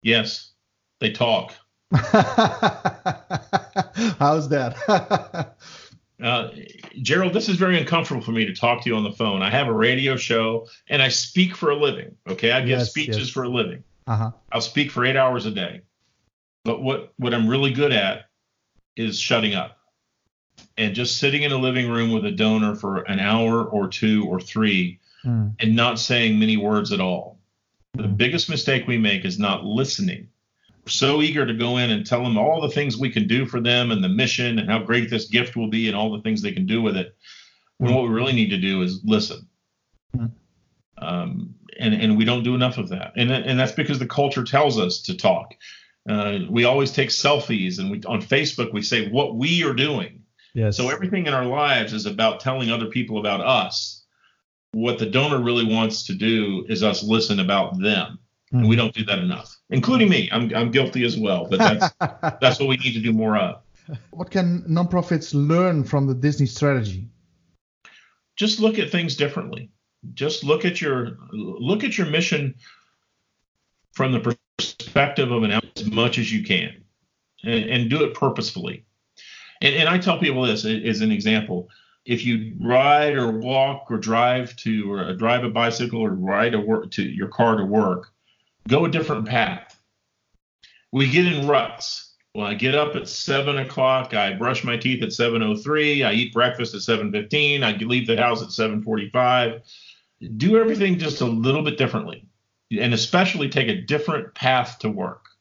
Yes, 0.02 0.52
they 1.00 1.10
talk. 1.12 1.52
How's 4.18 4.48
that? 4.48 5.54
uh, 6.22 6.48
Gerald, 7.02 7.34
this 7.34 7.50
is 7.50 7.56
very 7.56 7.78
uncomfortable 7.78 8.22
for 8.22 8.32
me 8.32 8.46
to 8.46 8.54
talk 8.54 8.82
to 8.82 8.90
you 8.90 8.96
on 8.96 9.04
the 9.04 9.12
phone. 9.12 9.42
I 9.42 9.50
have 9.50 9.68
a 9.68 9.72
radio 9.72 10.16
show 10.16 10.66
and 10.88 11.02
I 11.02 11.08
speak 11.08 11.54
for 11.54 11.70
a 11.70 11.76
living. 11.76 12.16
Okay, 12.28 12.52
I 12.52 12.60
give 12.60 12.70
yes, 12.70 12.90
speeches 12.90 13.18
yes. 13.18 13.28
for 13.30 13.42
a 13.42 13.48
living. 13.48 13.84
Uh-huh. 14.06 14.30
I'll 14.50 14.62
speak 14.62 14.90
for 14.90 15.04
eight 15.04 15.16
hours 15.16 15.44
a 15.46 15.50
day. 15.50 15.82
But 16.64 16.82
what 16.82 17.12
what 17.18 17.34
I'm 17.34 17.48
really 17.48 17.72
good 17.72 17.92
at 17.92 18.26
is 18.96 19.18
shutting 19.18 19.54
up 19.54 19.76
and 20.76 20.94
just 20.94 21.18
sitting 21.18 21.42
in 21.42 21.52
a 21.52 21.58
living 21.58 21.90
room 21.90 22.10
with 22.10 22.24
a 22.24 22.30
donor 22.30 22.74
for 22.74 23.02
an 23.02 23.20
hour 23.20 23.64
or 23.64 23.88
two 23.88 24.26
or 24.28 24.40
three 24.40 24.98
mm. 25.24 25.54
and 25.58 25.76
not 25.76 25.98
saying 25.98 26.38
many 26.38 26.56
words 26.56 26.92
at 26.92 27.00
all. 27.00 27.38
The 27.94 28.08
biggest 28.08 28.50
mistake 28.50 28.86
we 28.86 28.98
make 28.98 29.24
is 29.24 29.38
not 29.38 29.64
listening. 29.64 30.28
We're 30.84 30.90
so 30.90 31.22
eager 31.22 31.46
to 31.46 31.54
go 31.54 31.76
in 31.76 31.90
and 31.90 32.04
tell 32.04 32.24
them 32.24 32.36
all 32.36 32.60
the 32.60 32.68
things 32.68 32.96
we 32.96 33.10
can 33.10 33.28
do 33.28 33.46
for 33.46 33.60
them 33.60 33.92
and 33.92 34.02
the 34.02 34.08
mission 34.08 34.58
and 34.58 34.68
how 34.68 34.80
great 34.80 35.10
this 35.10 35.26
gift 35.26 35.54
will 35.56 35.68
be 35.68 35.86
and 35.86 35.96
all 35.96 36.12
the 36.12 36.20
things 36.22 36.42
they 36.42 36.52
can 36.52 36.66
do 36.66 36.82
with 36.82 36.96
it. 36.96 37.16
When 37.78 37.92
mm. 37.92 37.94
what 37.94 38.04
we 38.04 38.10
really 38.10 38.32
need 38.32 38.50
to 38.50 38.58
do 38.58 38.82
is 38.82 39.00
listen. 39.04 39.46
Mm. 40.16 40.32
Um, 40.98 41.54
and, 41.78 41.94
and 41.94 42.16
we 42.16 42.24
don't 42.24 42.42
do 42.42 42.54
enough 42.54 42.78
of 42.78 42.88
that. 42.88 43.12
And, 43.16 43.30
and 43.30 43.58
that's 43.58 43.72
because 43.72 43.98
the 43.98 44.06
culture 44.06 44.44
tells 44.44 44.78
us 44.78 45.02
to 45.02 45.16
talk. 45.16 45.54
Uh, 46.08 46.40
we 46.50 46.64
always 46.64 46.92
take 46.92 47.08
selfies 47.08 47.78
and 47.78 47.90
we 47.90 48.02
on 48.02 48.20
Facebook 48.20 48.74
we 48.74 48.82
say 48.82 49.08
what 49.08 49.36
we 49.36 49.64
are 49.64 49.72
doing 49.72 50.23
Yes. 50.54 50.76
So 50.76 50.88
everything 50.88 51.26
in 51.26 51.34
our 51.34 51.44
lives 51.44 51.92
is 51.92 52.06
about 52.06 52.40
telling 52.40 52.70
other 52.70 52.86
people 52.86 53.18
about 53.18 53.40
us. 53.40 54.04
What 54.72 54.98
the 54.98 55.06
donor 55.06 55.40
really 55.40 55.64
wants 55.64 56.06
to 56.06 56.14
do 56.14 56.64
is 56.68 56.82
us 56.82 57.02
listen 57.02 57.40
about 57.40 57.78
them. 57.78 58.18
Mm-hmm. 58.46 58.58
And 58.58 58.68
we 58.68 58.76
don't 58.76 58.94
do 58.94 59.04
that 59.04 59.18
enough, 59.18 59.56
including 59.70 60.08
me. 60.08 60.28
I'm, 60.32 60.54
I'm 60.54 60.70
guilty 60.70 61.04
as 61.04 61.16
well, 61.16 61.46
but 61.50 61.58
that's, 61.58 61.94
that's 62.40 62.60
what 62.60 62.68
we 62.68 62.76
need 62.76 62.92
to 62.92 63.00
do 63.00 63.12
more 63.12 63.36
of. 63.36 63.62
What 64.10 64.30
can 64.30 64.62
nonprofits 64.62 65.32
learn 65.34 65.84
from 65.84 66.06
the 66.06 66.14
Disney 66.14 66.46
strategy? 66.46 67.08
Just 68.36 68.60
look 68.60 68.78
at 68.78 68.90
things 68.90 69.16
differently. 69.16 69.70
Just 70.14 70.44
look 70.44 70.64
at 70.64 70.80
your 70.80 71.16
look 71.32 71.82
at 71.82 71.96
your 71.96 72.06
mission 72.06 72.54
from 73.92 74.12
the 74.12 74.36
perspective 74.58 75.30
of 75.30 75.42
an 75.42 75.52
as 75.52 75.84
much 75.86 76.18
as 76.18 76.32
you 76.32 76.44
can, 76.44 76.84
and, 77.42 77.64
and 77.64 77.90
do 77.90 78.04
it 78.04 78.14
purposefully. 78.14 78.84
And, 79.64 79.74
and 79.76 79.88
I 79.88 79.98
tell 79.98 80.18
people 80.18 80.42
this 80.42 80.66
as 80.66 81.00
an 81.00 81.10
example. 81.10 81.70
If 82.04 82.26
you 82.26 82.54
ride 82.60 83.14
or 83.14 83.32
walk 83.32 83.90
or 83.90 83.96
drive 83.96 84.54
to 84.56 84.92
or 84.92 85.04
uh, 85.06 85.12
drive 85.14 85.42
a 85.42 85.48
bicycle 85.48 86.02
or 86.02 86.10
ride 86.10 86.52
a 86.52 86.60
work 86.60 86.90
to 86.92 87.02
your 87.02 87.28
car 87.28 87.56
to 87.56 87.64
work, 87.64 88.12
go 88.68 88.84
a 88.84 88.90
different 88.90 89.26
path. 89.26 89.80
We 90.92 91.10
get 91.10 91.26
in 91.26 91.48
ruts. 91.48 92.12
Well, 92.34 92.46
I 92.46 92.54
get 92.54 92.74
up 92.74 92.94
at 92.94 93.08
seven 93.08 93.56
o'clock. 93.56 94.12
I 94.12 94.34
brush 94.34 94.64
my 94.64 94.76
teeth 94.76 95.02
at 95.02 95.10
7:03. 95.10 96.04
I 96.04 96.12
eat 96.12 96.34
breakfast 96.34 96.74
at 96.74 96.82
7:15. 96.82 97.62
I 97.62 97.72
leave 97.78 98.06
the 98.06 98.18
house 98.18 98.42
at 98.42 98.52
7:45. 98.52 99.62
Do 100.36 100.58
everything 100.58 100.98
just 100.98 101.22
a 101.22 101.26
little 101.26 101.62
bit 101.62 101.78
differently, 101.78 102.26
and 102.78 102.92
especially 102.92 103.48
take 103.48 103.68
a 103.68 103.80
different 103.80 104.34
path 104.34 104.78
to 104.80 104.90
work 104.90 105.33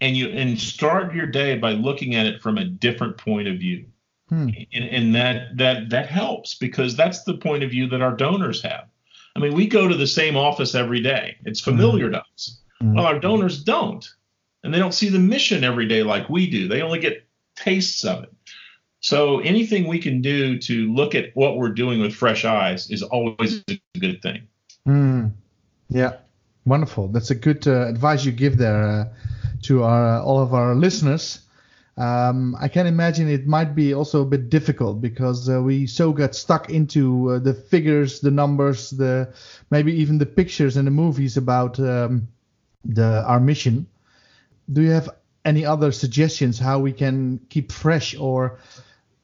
and 0.00 0.16
you 0.16 0.28
and 0.28 0.58
start 0.58 1.14
your 1.14 1.26
day 1.26 1.56
by 1.56 1.72
looking 1.72 2.14
at 2.14 2.26
it 2.26 2.40
from 2.40 2.58
a 2.58 2.64
different 2.64 3.16
point 3.16 3.48
of 3.48 3.58
view. 3.58 3.86
Hmm. 4.28 4.50
and, 4.74 4.84
and 4.84 5.14
that 5.14 5.56
that 5.56 5.88
that 5.88 6.06
helps 6.06 6.54
because 6.54 6.94
that's 6.94 7.24
the 7.24 7.38
point 7.38 7.64
of 7.64 7.70
view 7.70 7.88
that 7.88 8.02
our 8.02 8.14
donors 8.14 8.62
have. 8.62 8.84
I 9.34 9.40
mean 9.40 9.54
we 9.54 9.66
go 9.66 9.88
to 9.88 9.96
the 9.96 10.06
same 10.06 10.36
office 10.36 10.74
every 10.74 11.00
day. 11.00 11.36
It's 11.44 11.60
familiar 11.60 12.06
hmm. 12.06 12.12
to 12.12 12.22
us. 12.34 12.60
Hmm. 12.80 12.94
well 12.94 13.06
our 13.06 13.18
donors 13.18 13.62
don't 13.64 14.06
and 14.62 14.74
they 14.74 14.78
don't 14.78 14.92
see 14.92 15.08
the 15.08 15.18
mission 15.18 15.64
every 15.64 15.86
day 15.88 16.02
like 16.02 16.28
we 16.28 16.48
do. 16.50 16.68
They 16.68 16.82
only 16.82 16.98
get 16.98 17.26
tastes 17.56 18.04
of 18.04 18.24
it. 18.24 18.32
So 19.00 19.38
anything 19.40 19.86
we 19.86 19.98
can 19.98 20.20
do 20.20 20.58
to 20.58 20.92
look 20.92 21.14
at 21.14 21.30
what 21.34 21.56
we're 21.56 21.72
doing 21.72 22.00
with 22.00 22.14
fresh 22.14 22.44
eyes 22.44 22.90
is 22.90 23.02
always 23.02 23.62
a 23.68 23.80
good 23.98 24.20
thing. 24.20 24.42
Hmm. 24.84 25.28
yeah. 25.88 26.16
Wonderful. 26.66 27.08
That's 27.08 27.30
a 27.30 27.34
good 27.34 27.66
uh, 27.66 27.86
advice 27.86 28.26
you 28.26 28.32
give 28.32 28.58
there 28.58 28.82
uh, 28.82 29.04
to 29.68 29.84
our, 29.84 30.20
all 30.20 30.40
of 30.40 30.54
our 30.54 30.74
listeners. 30.74 31.40
Um, 31.98 32.56
I 32.58 32.68
can 32.68 32.86
imagine 32.86 33.28
it 33.28 33.46
might 33.46 33.74
be 33.74 33.92
also 33.92 34.22
a 34.22 34.24
bit 34.24 34.48
difficult 34.50 35.00
because 35.00 35.48
uh, 35.50 35.60
we 35.60 35.86
so 35.86 36.12
get 36.12 36.34
stuck 36.34 36.70
into 36.70 37.30
uh, 37.30 37.38
the 37.40 37.52
figures, 37.52 38.20
the 38.20 38.30
numbers, 38.30 38.90
the 38.90 39.34
maybe 39.70 39.92
even 39.92 40.16
the 40.18 40.26
pictures 40.26 40.76
and 40.76 40.86
the 40.86 40.92
movies 40.92 41.36
about 41.36 41.78
um, 41.80 42.28
the 42.84 43.24
our 43.26 43.40
mission. 43.40 43.86
Do 44.72 44.80
you 44.82 44.90
have 44.90 45.10
any 45.44 45.66
other 45.66 45.92
suggestions 45.92 46.58
how 46.58 46.78
we 46.78 46.92
can 46.92 47.40
keep 47.50 47.72
fresh 47.72 48.16
or 48.16 48.60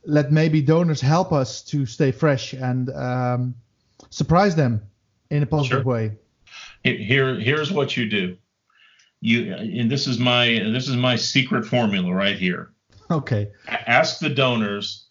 let 0.05 0.33
maybe 0.33 0.61
donors 0.61 1.01
help 1.01 1.33
us 1.33 1.63
to 1.63 1.87
stay 1.87 2.13
fresh 2.13 2.53
and 2.55 2.91
um, 2.91 3.55
surprise 4.11 4.57
them 4.57 4.83
in 5.31 5.43
a 5.43 5.47
positive 5.47 5.85
sure. 5.85 5.93
way? 5.93 6.13
Here, 6.83 7.39
here's 7.41 7.73
what 7.73 7.97
you 7.97 8.11
do 8.11 8.37
you 9.25 9.55
and 9.55 9.91
this 9.91 10.07
is 10.07 10.19
my 10.19 10.47
this 10.47 10.87
is 10.87 10.97
my 10.97 11.17
secret 11.17 11.65
formula 11.65 12.13
right 12.13 12.37
here. 12.37 12.73
Okay. 13.11 13.51
Ask 13.67 14.19
the 14.19 14.29
donors. 14.29 15.07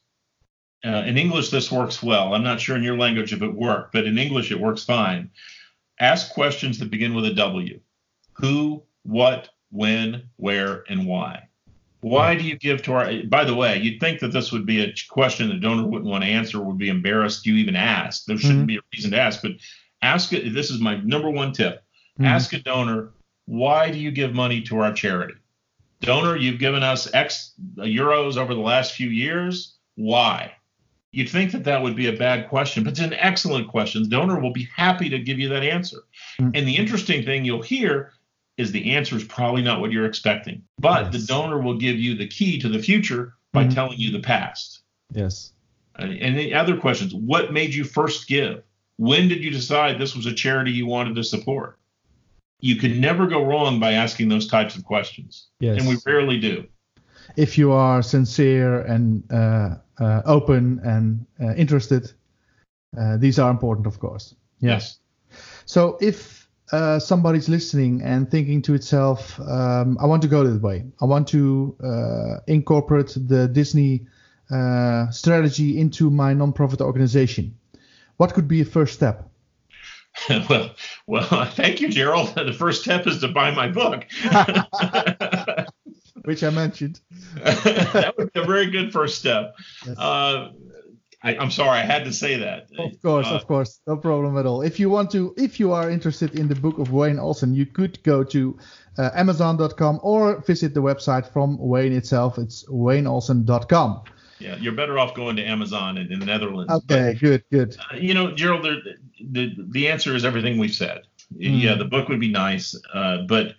Uh, 0.86 1.04
in 1.08 1.17
English, 1.17 1.49
this 1.49 1.71
works 1.71 2.04
well. 2.04 2.34
I'm 2.34 2.43
not 2.43 2.60
sure 2.60 2.76
in 2.76 2.84
your 2.84 2.97
language 2.97 3.32
if 3.32 3.41
it 3.41 3.54
worked, 3.54 3.93
but 3.93 4.06
in 4.06 4.17
English, 4.17 4.52
it 4.52 4.60
works 4.60 4.84
fine. 4.84 5.32
Ask 5.99 6.34
questions 6.34 6.78
that 6.80 6.91
begin 6.91 7.15
with 7.15 7.26
a 7.26 7.34
W. 7.34 7.80
Who, 8.34 8.84
what, 9.04 9.49
when, 9.71 10.23
where, 10.36 10.84
and 10.89 11.08
why. 11.08 11.47
Why 12.02 12.36
do 12.36 12.43
you 12.43 12.58
give 12.58 12.84
to 12.84 12.93
our? 12.93 13.23
By 13.23 13.45
the 13.45 13.56
way, 13.56 13.78
you'd 13.78 14.02
think 14.02 14.19
that 14.19 14.34
this 14.34 14.52
would 14.52 14.65
be 14.65 14.82
a 14.82 14.93
question 15.10 15.47
the 15.47 15.56
donor 15.56 15.88
wouldn't 15.88 16.10
want 16.10 16.26
to 16.26 16.30
answer, 16.30 16.60
would 16.60 16.78
be 16.78 16.89
embarrassed 16.89 17.45
you 17.45 17.56
even 17.56 17.78
ask. 17.78 18.26
There 18.26 18.38
shouldn't 18.38 18.60
mm-hmm. 18.60 18.65
be 18.65 18.78
a 18.78 18.82
reason 18.93 19.12
to 19.12 19.19
ask, 19.19 19.41
but 19.41 19.54
ask 20.02 20.34
it. 20.34 20.54
This 20.54 20.69
is 20.69 20.82
my 20.82 20.97
number 20.97 21.30
one 21.30 21.54
tip. 21.54 21.84
Mm-hmm. 22.19 22.26
Ask 22.26 22.52
a 22.52 22.60
donor, 22.60 23.13
why 23.46 23.92
do 23.92 24.00
you 24.00 24.12
give 24.12 24.34
money 24.34 24.62
to 24.64 24.80
our 24.80 24.94
charity? 24.94 25.36
Donor, 26.02 26.36
you've 26.36 26.60
given 26.60 26.84
us 26.84 27.14
X 27.14 27.54
euros 27.78 28.38
over 28.38 28.54
the 28.54 28.60
last 28.60 28.94
few 28.94 29.10
years. 29.10 29.76
Why? 29.96 30.54
You'd 31.12 31.30
think 31.30 31.52
that 31.52 31.64
that 31.66 31.82
would 31.82 31.96
be 31.96 32.08
a 32.08 32.18
bad 32.18 32.50
question, 32.50 32.84
but 32.84 32.92
it's 32.92 33.00
an 33.00 33.14
excellent 33.14 33.68
question. 33.68 34.04
The 34.04 34.10
donor 34.10 34.40
will 34.40 34.52
be 34.52 34.68
happy 34.76 35.10
to 35.10 35.20
give 35.20 35.40
you 35.40 35.48
that 35.50 35.64
answer. 35.64 36.00
Mm-hmm. 36.40 36.52
And 36.56 36.68
the 36.68 36.76
interesting 36.76 37.24
thing 37.24 37.46
you'll 37.46 37.62
hear 37.62 38.14
is 38.58 38.72
the 38.72 38.94
answer 38.94 39.16
is 39.16 39.24
probably 39.24 39.62
not 39.62 39.80
what 39.80 39.92
you're 39.92 40.06
expecting. 40.06 40.64
But 40.80 41.14
yes. 41.14 41.22
the 41.22 41.34
donor 41.34 41.60
will 41.60 41.78
give 41.78 41.98
you 41.98 42.16
the 42.16 42.28
key 42.28 42.60
to 42.60 42.68
the 42.68 42.80
future 42.80 43.34
by 43.52 43.64
mm-hmm. 43.64 43.74
telling 43.74 44.00
you 44.00 44.12
the 44.12 44.22
past. 44.22 44.82
Yes. 45.12 45.54
And 45.96 46.38
the 46.38 46.56
other 46.56 46.78
questions 46.78 47.14
what 47.14 47.54
made 47.54 47.74
you 47.74 47.84
first 47.84 48.28
give? 48.28 48.64
When 48.98 49.28
did 49.28 49.44
you 49.44 49.52
decide 49.52 50.00
this 50.00 50.16
was 50.16 50.26
a 50.26 50.34
charity 50.34 50.72
you 50.72 50.88
wanted 50.88 51.16
to 51.16 51.24
support? 51.24 51.78
You 52.63 52.78
can 52.78 53.02
never 53.02 53.28
go 53.28 53.43
wrong 53.43 53.82
by 53.82 53.91
asking 53.91 54.30
those 54.30 54.47
types 54.47 54.78
of 54.78 54.86
questions. 54.86 55.49
Yes. 55.60 55.80
And 55.80 55.89
we 55.89 55.97
rarely 56.06 56.39
do. 56.39 56.65
If 57.36 57.58
you 57.58 57.73
are 57.73 58.02
sincere 58.02 58.80
and 58.80 59.21
uh, 59.30 59.76
uh, 59.99 60.21
open 60.26 60.80
and 60.82 61.26
uh, 61.41 61.56
interested, 61.56 62.13
uh, 62.97 63.17
these 63.17 63.38
are 63.38 63.52
important, 63.52 63.86
of 63.86 63.99
course. 63.99 64.34
Yes. 64.62 64.99
So 65.65 65.97
if 65.99 66.47
uh, 66.71 66.99
somebody's 66.99 67.49
listening 67.49 68.02
and 68.02 68.32
thinking 68.32 68.62
to 68.62 68.76
itself, 68.76 69.38
um, 69.41 69.97
I 69.99 70.06
want 70.06 70.21
to 70.21 70.30
go 70.30 70.45
this 70.45 70.62
way. 70.62 70.86
I 71.02 71.06
want 71.06 71.28
to 71.30 71.76
uh, 71.84 72.39
incorporate 72.47 73.13
the 73.28 73.49
Disney 73.49 74.08
uh, 74.49 75.10
strategy 75.10 75.78
into 75.78 76.10
my 76.10 76.34
nonprofit 76.34 76.80
organization. 76.80 77.58
What 78.15 78.34
could 78.34 78.47
be 78.47 78.62
a 78.62 78.65
first 78.65 78.93
step? 78.93 79.30
well, 80.49 80.71
well, 81.08 81.45
thank 81.52 81.82
you, 81.82 81.89
Gerald. 81.89 82.34
The 82.43 82.54
first 82.54 82.84
step 82.84 83.08
is 83.08 83.19
to 83.21 83.28
buy 83.28 83.52
my 83.52 83.67
book, 83.67 84.06
which 86.23 86.43
I 86.43 86.49
mentioned. 86.49 86.99
that 87.36 88.13
would 88.17 88.34
be 88.34 88.39
a 88.39 88.45
very 88.45 88.69
good 88.69 88.91
first 88.91 89.17
step. 89.19 89.56
Yes. 89.86 89.97
Uh, 89.97 90.52
I, 91.23 91.36
am 91.36 91.52
sorry, 91.52 91.80
I 91.80 91.86
had 91.86 92.04
to 92.04 92.12
say 92.12 92.36
that. 92.38 92.67
Of 92.78 93.02
course, 93.02 93.28
uh, 93.28 93.36
of 93.36 93.47
course, 93.47 93.80
no 93.88 93.95
problem 93.95 94.38
at 94.38 94.45
all. 94.45 94.62
If 94.62 94.78
you 94.80 94.89
want 94.89 95.10
to, 95.12 95.34
if 95.38 95.58
you 95.58 95.71
are 95.71 95.89
interested 95.89 96.38
in 96.38 96.49
the 96.49 96.56
book 96.56 96.80
of 96.80 96.91
Wayne 96.91 97.17
Olson, 97.17 97.56
you 97.56 97.65
could 97.65 98.04
go 98.04 98.26
to 98.26 98.58
uh, 98.97 99.10
Amazon.com 99.15 100.02
or 100.04 100.41
visit 100.41 100.73
the 100.73 100.82
website 100.82 101.32
from 101.32 101.58
Wayne 101.60 101.93
itself. 101.93 102.38
It's 102.38 102.65
WayneOlson.com. 102.65 104.02
Yeah, 104.44 104.58
you're 104.58 104.74
better 104.74 105.00
off 105.00 105.16
going 105.16 105.36
to 105.38 105.44
Amazon 105.44 105.98
in, 105.98 106.12
in 106.12 106.20
the 106.20 106.26
Netherlands. 106.26 106.72
Okay, 106.72 107.14
but, 107.14 107.20
good, 107.20 107.44
good. 107.52 107.78
Uh, 107.92 107.96
you 107.96 108.14
know, 108.14 108.32
Gerald, 108.32 108.64
the, 108.64 108.96
the 109.20 109.56
the 109.58 109.88
answer 109.90 110.16
is 110.16 110.26
everything 110.26 110.58
we've 110.58 110.74
said. 110.74 111.04
Mm. 111.34 111.62
Yeah, 111.62 111.76
the 111.76 111.86
book 111.86 112.10
would 112.10 112.20
be 112.20 112.32
nice, 112.32 112.76
uh, 112.94 113.20
but 113.28 113.56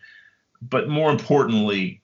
but 0.63 0.89
more 0.89 1.11
importantly, 1.11 2.03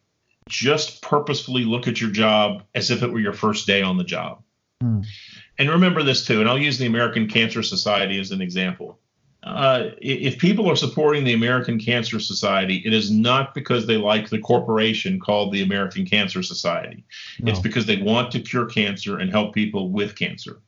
just 0.48 1.02
purposefully 1.02 1.64
look 1.64 1.86
at 1.88 2.00
your 2.00 2.10
job 2.10 2.64
as 2.74 2.90
if 2.90 3.02
it 3.02 3.12
were 3.12 3.20
your 3.20 3.32
first 3.32 3.66
day 3.66 3.82
on 3.82 3.98
the 3.98 4.04
job. 4.04 4.42
Mm 4.82 5.06
and 5.60 5.68
remember 5.68 6.02
this 6.02 6.26
too, 6.26 6.40
and 6.40 6.48
I'll 6.48 6.58
use 6.58 6.78
the 6.78 6.86
American 6.86 7.28
Cancer 7.28 7.62
Society 7.62 8.18
as 8.18 8.30
an 8.30 8.40
example. 8.40 8.98
Uh, 9.42 9.90
if 10.02 10.38
people 10.38 10.70
are 10.70 10.76
supporting 10.76 11.24
the 11.24 11.32
American 11.32 11.78
Cancer 11.78 12.20
Society, 12.20 12.82
it 12.84 12.92
is 12.92 13.10
not 13.10 13.54
because 13.54 13.86
they 13.86 13.96
like 13.96 14.28
the 14.28 14.38
corporation 14.38 15.18
called 15.18 15.52
the 15.52 15.62
American 15.62 16.04
Cancer 16.04 16.42
Society. 16.42 17.04
No. 17.40 17.50
It's 17.50 17.60
because 17.60 17.86
they 17.86 18.02
want 18.02 18.30
to 18.32 18.40
cure 18.40 18.66
cancer 18.66 19.18
and 19.18 19.30
help 19.30 19.54
people 19.54 19.90
with 19.90 20.14
cancer. 20.14 20.60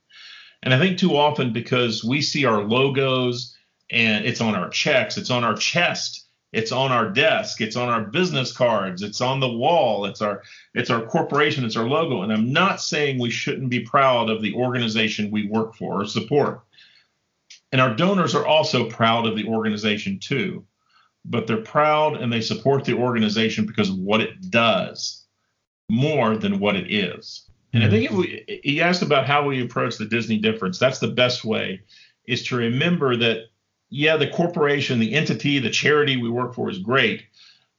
And 0.62 0.72
I 0.72 0.78
think 0.78 0.96
too 0.96 1.16
often 1.16 1.52
because 1.52 2.02
we 2.02 2.22
see 2.22 2.46
our 2.46 2.62
logos 2.62 3.54
and 3.90 4.24
it's 4.24 4.40
on 4.40 4.54
our 4.54 4.70
checks, 4.70 5.18
it's 5.18 5.30
on 5.30 5.44
our 5.44 5.54
chest, 5.54 6.22
it's 6.52 6.70
on 6.70 6.92
our 6.92 7.08
desk. 7.08 7.60
It's 7.60 7.76
on 7.76 7.88
our 7.88 8.02
business 8.02 8.52
cards. 8.52 9.02
It's 9.02 9.22
on 9.22 9.40
the 9.40 9.48
wall. 9.48 10.04
It's 10.04 10.20
our 10.20 10.42
it's 10.74 10.90
our 10.90 11.02
corporation. 11.02 11.64
It's 11.64 11.76
our 11.76 11.88
logo. 11.88 12.22
And 12.22 12.32
I'm 12.32 12.52
not 12.52 12.80
saying 12.80 13.18
we 13.18 13.30
shouldn't 13.30 13.70
be 13.70 13.80
proud 13.80 14.28
of 14.28 14.42
the 14.42 14.54
organization 14.54 15.30
we 15.30 15.48
work 15.48 15.74
for 15.74 16.02
or 16.02 16.06
support. 16.06 16.60
And 17.72 17.80
our 17.80 17.94
donors 17.94 18.34
are 18.34 18.46
also 18.46 18.88
proud 18.88 19.26
of 19.26 19.34
the 19.34 19.46
organization 19.46 20.18
too. 20.20 20.64
But 21.24 21.46
they're 21.46 21.62
proud 21.62 22.16
and 22.16 22.32
they 22.32 22.40
support 22.40 22.84
the 22.84 22.94
organization 22.94 23.66
because 23.66 23.88
of 23.88 23.98
what 23.98 24.20
it 24.20 24.50
does 24.50 25.24
more 25.88 26.36
than 26.36 26.58
what 26.58 26.76
it 26.76 26.92
is. 26.92 27.48
And 27.72 27.82
I 27.82 27.88
think 27.88 28.10
if 28.10 28.16
we, 28.16 28.60
he 28.62 28.82
asked 28.82 29.02
about 29.02 29.26
how 29.26 29.46
we 29.46 29.62
approach 29.62 29.96
the 29.96 30.04
Disney 30.04 30.38
difference. 30.38 30.78
That's 30.78 30.98
the 30.98 31.08
best 31.08 31.44
way 31.44 31.80
is 32.26 32.44
to 32.44 32.56
remember 32.56 33.16
that 33.16 33.46
yeah, 33.88 34.16
the 34.16 34.28
corporation, 34.28 35.00
the 35.00 35.12
entity, 35.12 35.58
the 35.58 35.70
charity 35.70 36.16
we 36.16 36.30
work 36.30 36.54
for 36.54 36.70
is 36.70 36.78
great, 36.78 37.24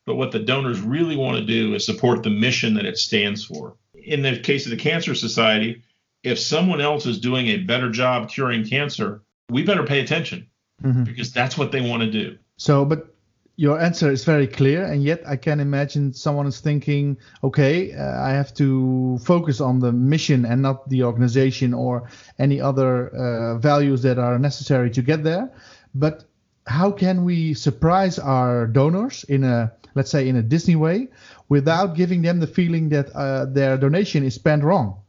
but 0.06 0.15
what 0.15 0.32
the 0.32 0.39
donors 0.39 0.79
really 0.79 1.15
want 1.15 1.38
to 1.38 1.45
do 1.45 1.73
is 1.73 1.86
support 1.86 2.21
the 2.21 2.29
mission 2.29 2.75
that 2.75 2.86
it 2.86 2.97
stands 2.97 3.43
for. 3.43 3.75
In 3.95 4.21
the 4.21 4.38
case 4.38 4.65
of 4.65 4.69
the 4.69 4.77
Cancer 4.77 5.15
Society, 5.15 5.82
if 6.21 6.38
someone 6.38 6.82
else 6.82 7.08
is 7.08 7.19
doing 7.19 7.47
a 7.47 7.58
better 7.58 7.89
job 7.89 8.29
curing 8.29 8.67
cancer, 8.67 9.23
we 9.49 9.63
better 9.63 9.84
pay 9.84 9.99
attention 9.99 10.47
mm-hmm. 10.82 11.03
because 11.03 11.32
that's 11.32 11.58
what 11.58 11.71
they 11.71 11.82
want 11.82 12.01
to 12.03 12.12
do. 12.12 12.38
So, 12.58 12.86
but 12.86 13.15
your 13.56 13.79
answer 13.79 14.12
is 14.12 14.23
very 14.23 14.47
clear, 14.47 14.84
and 14.84 15.03
yet 15.03 15.21
I 15.27 15.36
can 15.36 15.60
imagine 15.60 16.13
someone 16.13 16.47
is 16.47 16.60
thinking, 16.60 17.17
okay, 17.43 17.93
uh, 17.93 18.21
I 18.21 18.32
have 18.32 18.53
to 18.56 19.19
focus 19.23 19.62
on 19.62 19.79
the 19.79 19.91
mission 19.91 20.45
and 20.45 20.62
not 20.62 20.89
the 20.89 21.03
organization 21.03 21.73
or 21.73 22.10
any 22.39 22.60
other 22.60 23.10
uh, 23.10 23.58
values 23.60 24.01
that 24.01 24.17
are 24.17 24.39
necessary 24.39 24.89
to 24.91 25.01
get 25.01 25.23
there 25.23 25.51
but 25.95 26.25
how 26.65 26.91
can 26.91 27.23
we 27.25 27.53
surprise 27.53 28.17
our 28.19 28.67
donors 28.67 29.23
in 29.25 29.43
a 29.43 29.71
let's 29.95 30.10
say 30.10 30.27
in 30.27 30.36
a 30.36 30.41
Disney 30.41 30.75
way 30.75 31.08
without 31.49 31.95
giving 31.95 32.21
them 32.21 32.39
the 32.39 32.47
feeling 32.47 32.89
that 32.89 33.12
uh, 33.12 33.45
their 33.45 33.77
donation 33.77 34.23
is 34.23 34.34
spent 34.34 34.63
wrong? 34.63 35.02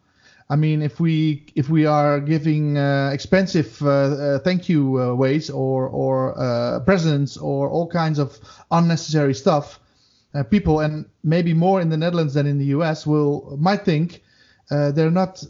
I 0.55 0.57
mean, 0.57 0.83
if 0.83 1.01
we 1.01 1.43
if 1.57 1.69
we 1.69 1.85
are 1.85 2.21
giving 2.21 2.79
uh, 2.79 3.11
expensive 3.13 3.83
uh, 3.83 3.89
uh 3.89 4.39
thank 4.39 4.69
you 4.69 5.03
uh, 5.03 5.13
ways 5.13 5.51
or 5.51 5.89
or 5.89 6.17
uh, 6.39 6.79
presents 6.87 7.37
or 7.37 7.69
all 7.69 7.89
kinds 7.89 8.21
of 8.21 8.39
unnecessary 8.71 9.35
stuff, 9.35 9.81
people 10.51 10.79
and 10.79 11.07
maybe 11.25 11.55
more 11.55 11.81
in 11.81 11.89
the 11.89 11.97
Netherlands 11.97 12.35
than 12.35 12.47
in 12.47 12.59
the 12.59 12.67
U.S. 12.77 13.05
will 13.05 13.57
might 13.59 13.85
think 13.85 14.23
they're 14.71 15.19
not 15.25 15.43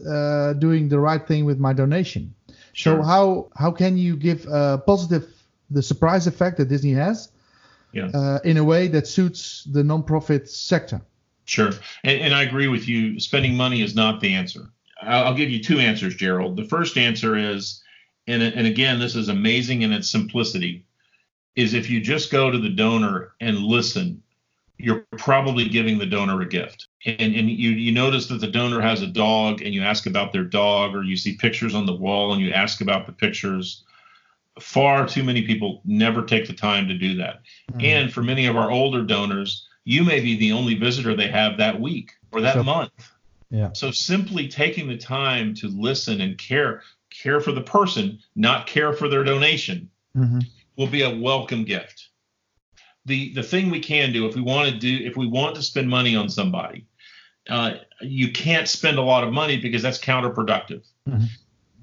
doing 0.58 0.88
the 0.88 0.98
right 0.98 1.28
thing 1.28 1.44
with 1.44 1.58
my 1.58 1.74
donation. 1.74 2.34
Sure. 2.72 2.96
So 2.96 3.02
how 3.02 3.50
how 3.56 3.72
can 3.72 3.98
you 3.98 4.16
give 4.16 4.46
a 4.46 4.82
positive 4.86 5.26
the 5.70 5.82
surprise 5.82 6.26
effect 6.26 6.56
that 6.56 6.68
Disney 6.70 6.94
has 6.94 7.30
yeah. 7.92 8.08
uh, 8.14 8.38
in 8.42 8.56
a 8.56 8.64
way 8.64 8.88
that 8.88 9.06
suits 9.06 9.64
the 9.64 9.82
nonprofit 9.82 10.48
sector? 10.48 11.02
Sure, 11.44 11.72
and, 12.04 12.16
and 12.24 12.34
I 12.34 12.42
agree 12.48 12.68
with 12.68 12.88
you. 12.88 13.20
Spending 13.20 13.54
money 13.54 13.82
is 13.82 13.94
not 13.94 14.22
the 14.22 14.32
answer. 14.32 14.70
I'll, 15.02 15.34
give 15.34 15.50
you 15.50 15.62
two 15.62 15.78
answers, 15.78 16.14
Gerald. 16.14 16.56
The 16.56 16.64
first 16.64 16.96
answer 16.96 17.36
is, 17.36 17.82
and 18.26 18.42
and 18.42 18.66
again, 18.66 18.98
this 18.98 19.16
is 19.16 19.28
amazing 19.28 19.82
in 19.82 19.92
its 19.92 20.10
simplicity, 20.10 20.84
is 21.56 21.74
if 21.74 21.90
you 21.90 22.00
just 22.00 22.30
go 22.30 22.50
to 22.50 22.58
the 22.58 22.70
donor 22.70 23.32
and 23.40 23.58
listen 23.58 24.22
you're 24.78 25.06
probably 25.18 25.68
giving 25.68 25.98
the 25.98 26.06
donor 26.06 26.40
a 26.40 26.46
gift. 26.46 26.88
And, 27.06 27.34
and 27.34 27.48
you, 27.48 27.70
you 27.70 27.92
notice 27.92 28.26
that 28.26 28.40
the 28.40 28.48
donor 28.48 28.80
has 28.80 29.02
a 29.02 29.06
dog 29.06 29.62
and 29.62 29.72
you 29.72 29.82
ask 29.82 30.06
about 30.06 30.32
their 30.32 30.44
dog, 30.44 30.94
or 30.94 31.02
you 31.02 31.16
see 31.16 31.36
pictures 31.36 31.74
on 31.74 31.86
the 31.86 31.94
wall 31.94 32.32
and 32.32 32.42
you 32.42 32.50
ask 32.50 32.80
about 32.80 33.06
the 33.06 33.12
pictures. 33.12 33.84
Far 34.60 35.06
too 35.06 35.22
many 35.22 35.46
people 35.46 35.80
never 35.84 36.22
take 36.22 36.46
the 36.46 36.52
time 36.52 36.88
to 36.88 36.94
do 36.94 37.16
that. 37.16 37.42
Mm-hmm. 37.72 37.80
And 37.82 38.12
for 38.12 38.22
many 38.22 38.46
of 38.46 38.56
our 38.56 38.70
older 38.70 39.02
donors, 39.02 39.66
you 39.84 40.02
may 40.02 40.20
be 40.20 40.36
the 40.36 40.52
only 40.52 40.74
visitor 40.74 41.14
they 41.14 41.28
have 41.28 41.56
that 41.58 41.80
week 41.80 42.12
or 42.32 42.40
that 42.40 42.54
so, 42.54 42.62
month. 42.62 43.10
Yeah. 43.50 43.70
So 43.72 43.90
simply 43.90 44.48
taking 44.48 44.88
the 44.88 44.96
time 44.96 45.54
to 45.56 45.68
listen 45.68 46.20
and 46.20 46.36
care, 46.38 46.82
care 47.10 47.40
for 47.40 47.52
the 47.52 47.62
person, 47.62 48.18
not 48.34 48.66
care 48.66 48.92
for 48.92 49.08
their 49.08 49.22
donation, 49.22 49.90
mm-hmm. 50.16 50.40
will 50.76 50.88
be 50.88 51.02
a 51.02 51.14
welcome 51.14 51.64
gift 51.64 52.08
the 53.06 53.32
the 53.34 53.42
thing 53.42 53.70
we 53.70 53.80
can 53.80 54.12
do 54.12 54.26
if 54.26 54.34
we 54.34 54.42
want 54.42 54.70
to 54.70 54.78
do 54.78 55.04
if 55.04 55.16
we 55.16 55.26
want 55.26 55.54
to 55.56 55.62
spend 55.62 55.88
money 55.88 56.16
on 56.16 56.28
somebody, 56.28 56.86
uh, 57.48 57.74
you 58.00 58.32
can't 58.32 58.68
spend 58.68 58.98
a 58.98 59.02
lot 59.02 59.24
of 59.24 59.32
money 59.32 59.58
because 59.58 59.82
that's 59.82 59.98
counterproductive. 59.98 60.84
Mm-hmm. 61.08 61.24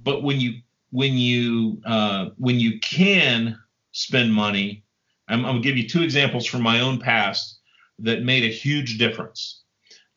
But 0.04 0.24
when 0.24 0.40
you 0.40 0.62
when 0.92 1.14
you 1.14 1.82
uh, 1.86 2.30
when 2.38 2.60
you 2.60 2.80
can 2.80 3.60
spend 3.92 4.34
money, 4.34 4.84
I'm, 5.28 5.46
I'm, 5.46 5.54
gonna 5.54 5.62
give 5.62 5.78
you 5.78 5.88
two 5.88 6.02
examples 6.02 6.46
from 6.46 6.62
my 6.62 6.80
own 6.80 7.00
past 7.00 7.60
that 8.00 8.24
made 8.24 8.44
a 8.44 8.54
huge 8.54 8.98
difference. 8.98 9.61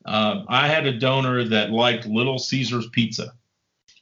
Uh, 0.04 0.44
I 0.48 0.68
had 0.68 0.86
a 0.86 0.98
donor 0.98 1.44
that 1.44 1.70
liked 1.70 2.06
Little 2.06 2.38
Caesars 2.38 2.88
pizza. 2.88 3.32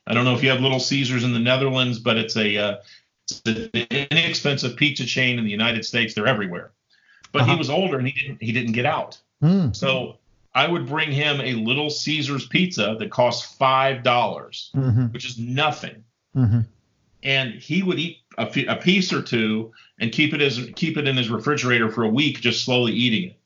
I 0.07 0.15
don't 0.15 0.25
know 0.25 0.35
if 0.35 0.43
you 0.43 0.51
have 0.51 0.61
Little 0.61 0.81
Caesars 0.81 1.23
in 1.25 1.33
the 1.33 1.39
Netherlands, 1.39 1.99
but 1.99 2.17
it's 2.17 2.37
a 2.37 2.57
uh, 2.57 2.77
it's 3.31 3.43
an 3.45 3.87
inexpensive 4.11 4.77
pizza 4.77 5.07
chain 5.07 5.39
in 5.39 5.45
the 5.45 5.51
United 5.51 5.85
States. 5.85 6.15
They're 6.15 6.27
everywhere 6.27 6.73
but 7.33 7.43
uh-huh. 7.43 7.53
he 7.53 7.59
was 7.59 7.71
older 7.71 7.99
and 7.99 8.07
he 8.07 8.13
didn't 8.13 8.43
he 8.43 8.53
didn't 8.53 8.73
get 8.73 8.87
out. 8.87 9.19
Mm. 9.43 9.75
So 9.75 10.19
I 10.55 10.69
would 10.69 10.87
bring 10.87 11.11
him 11.11 11.41
a 11.41 11.55
Little 11.55 11.91
Caesars 11.91 12.47
pizza 12.47 12.97
that 12.99 13.11
costs 13.11 13.57
five 13.57 14.03
dollars, 14.03 14.71
mm-hmm. 14.77 15.07
which 15.07 15.25
is 15.25 15.39
nothing, 15.39 16.05
mm-hmm. 16.37 16.61
and 17.23 17.55
he 17.55 17.83
would 17.83 17.99
eat 17.99 18.19
a, 18.39 18.47
a 18.69 18.77
piece 18.77 19.13
or 19.13 19.23
two 19.23 19.73
and 19.99 20.13
keep 20.13 20.35
it 20.35 20.43
as 20.43 20.69
keep 20.77 20.97
it 20.97 21.09
in 21.09 21.17
his 21.17 21.31
refrigerator 21.31 21.91
for 21.91 22.05
a 22.05 22.09
week, 22.09 22.41
just 22.41 22.65
slowly 22.65 22.93
eating 22.93 23.31
it. 23.31 23.39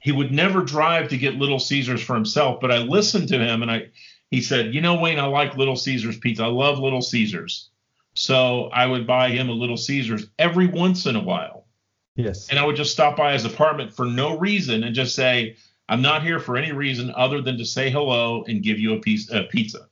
He 0.00 0.12
would 0.12 0.32
never 0.32 0.62
drive 0.62 1.08
to 1.08 1.18
get 1.18 1.34
Little 1.34 1.58
Caesars 1.58 2.02
for 2.02 2.14
himself, 2.14 2.60
but 2.60 2.70
I 2.70 2.78
listened 2.78 3.28
to 3.28 3.38
him 3.38 3.62
and 3.62 3.70
I 3.70 3.90
he 4.30 4.42
said, 4.42 4.74
"You 4.74 4.80
know, 4.80 5.00
Wayne, 5.00 5.18
I 5.18 5.26
like 5.26 5.56
Little 5.56 5.76
Caesars 5.76 6.18
pizza. 6.18 6.44
I 6.44 6.48
love 6.48 6.78
Little 6.78 7.02
Caesars." 7.02 7.70
So 8.14 8.64
I 8.72 8.84
would 8.86 9.06
buy 9.06 9.30
him 9.30 9.48
a 9.48 9.52
Little 9.52 9.76
Caesars 9.76 10.26
every 10.38 10.66
once 10.66 11.06
in 11.06 11.16
a 11.16 11.22
while. 11.22 11.66
Yes. 12.16 12.48
And 12.50 12.58
I 12.58 12.66
would 12.66 12.74
just 12.74 12.92
stop 12.92 13.16
by 13.16 13.32
his 13.32 13.44
apartment 13.44 13.94
for 13.94 14.04
no 14.04 14.36
reason 14.36 14.82
and 14.82 14.92
just 14.92 15.14
say, 15.14 15.56
I'm 15.88 16.02
not 16.02 16.24
here 16.24 16.40
for 16.40 16.56
any 16.56 16.72
reason 16.72 17.12
other 17.16 17.40
than 17.40 17.56
to 17.58 17.64
say 17.64 17.90
hello 17.90 18.44
and 18.48 18.60
give 18.60 18.80
you 18.80 18.94
a 18.94 19.00
piece 19.00 19.30
of 19.30 19.48
pizza. 19.48 19.86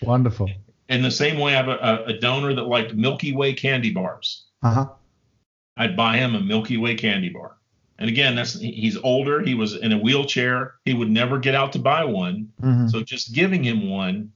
Wonderful. 0.00 0.48
In 0.88 1.02
the 1.02 1.10
same 1.10 1.40
way, 1.40 1.54
I 1.54 1.56
have 1.56 1.68
a, 1.68 2.04
a 2.06 2.18
donor 2.20 2.54
that 2.54 2.62
liked 2.62 2.94
Milky 2.94 3.34
Way 3.34 3.52
candy 3.52 3.92
bars. 3.92 4.44
Uh 4.62 4.72
huh. 4.72 4.88
I'd 5.76 5.96
buy 5.96 6.16
him 6.16 6.36
a 6.36 6.40
Milky 6.40 6.76
Way 6.76 6.94
candy 6.94 7.30
bar. 7.30 7.56
And 7.98 8.10
again, 8.10 8.34
that's 8.34 8.58
he's 8.58 8.96
older. 8.98 9.40
He 9.40 9.54
was 9.54 9.74
in 9.74 9.92
a 9.92 9.98
wheelchair. 9.98 10.74
He 10.84 10.94
would 10.94 11.10
never 11.10 11.38
get 11.38 11.54
out 11.54 11.72
to 11.72 11.78
buy 11.78 12.04
one. 12.04 12.52
Mm-hmm. 12.60 12.88
So 12.88 13.02
just 13.02 13.32
giving 13.32 13.64
him 13.64 13.88
one 13.88 14.32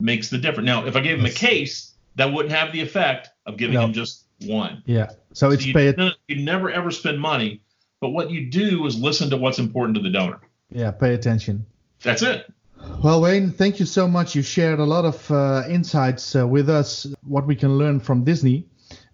makes 0.00 0.30
the 0.30 0.38
difference. 0.38 0.66
Now, 0.66 0.86
if 0.86 0.96
I 0.96 1.00
gave 1.00 1.18
him 1.18 1.26
a 1.26 1.30
case, 1.30 1.94
that 2.16 2.32
wouldn't 2.32 2.54
have 2.54 2.72
the 2.72 2.80
effect 2.80 3.28
of 3.46 3.56
giving 3.56 3.74
no. 3.74 3.82
him 3.82 3.92
just 3.92 4.24
one. 4.42 4.82
Yeah. 4.86 5.10
So, 5.10 5.16
so 5.32 5.50
it's 5.50 5.66
you, 5.66 5.74
pay 5.74 5.94
you 6.28 6.36
never 6.36 6.70
ever 6.70 6.90
spend 6.90 7.20
money, 7.20 7.62
but 8.00 8.10
what 8.10 8.30
you 8.30 8.50
do 8.50 8.86
is 8.86 8.98
listen 8.98 9.30
to 9.30 9.36
what's 9.36 9.58
important 9.58 9.96
to 9.96 10.02
the 10.02 10.10
donor. 10.10 10.40
Yeah, 10.70 10.90
pay 10.90 11.14
attention. 11.14 11.66
That's 12.02 12.22
it. 12.22 12.52
Well, 13.02 13.20
Wayne, 13.20 13.50
thank 13.50 13.80
you 13.80 13.86
so 13.86 14.06
much. 14.06 14.34
You 14.34 14.42
shared 14.42 14.78
a 14.78 14.84
lot 14.84 15.04
of 15.04 15.30
uh, 15.30 15.64
insights 15.68 16.36
uh, 16.36 16.46
with 16.46 16.68
us, 16.68 17.06
what 17.26 17.46
we 17.46 17.56
can 17.56 17.76
learn 17.76 18.00
from 18.00 18.24
Disney. 18.24 18.66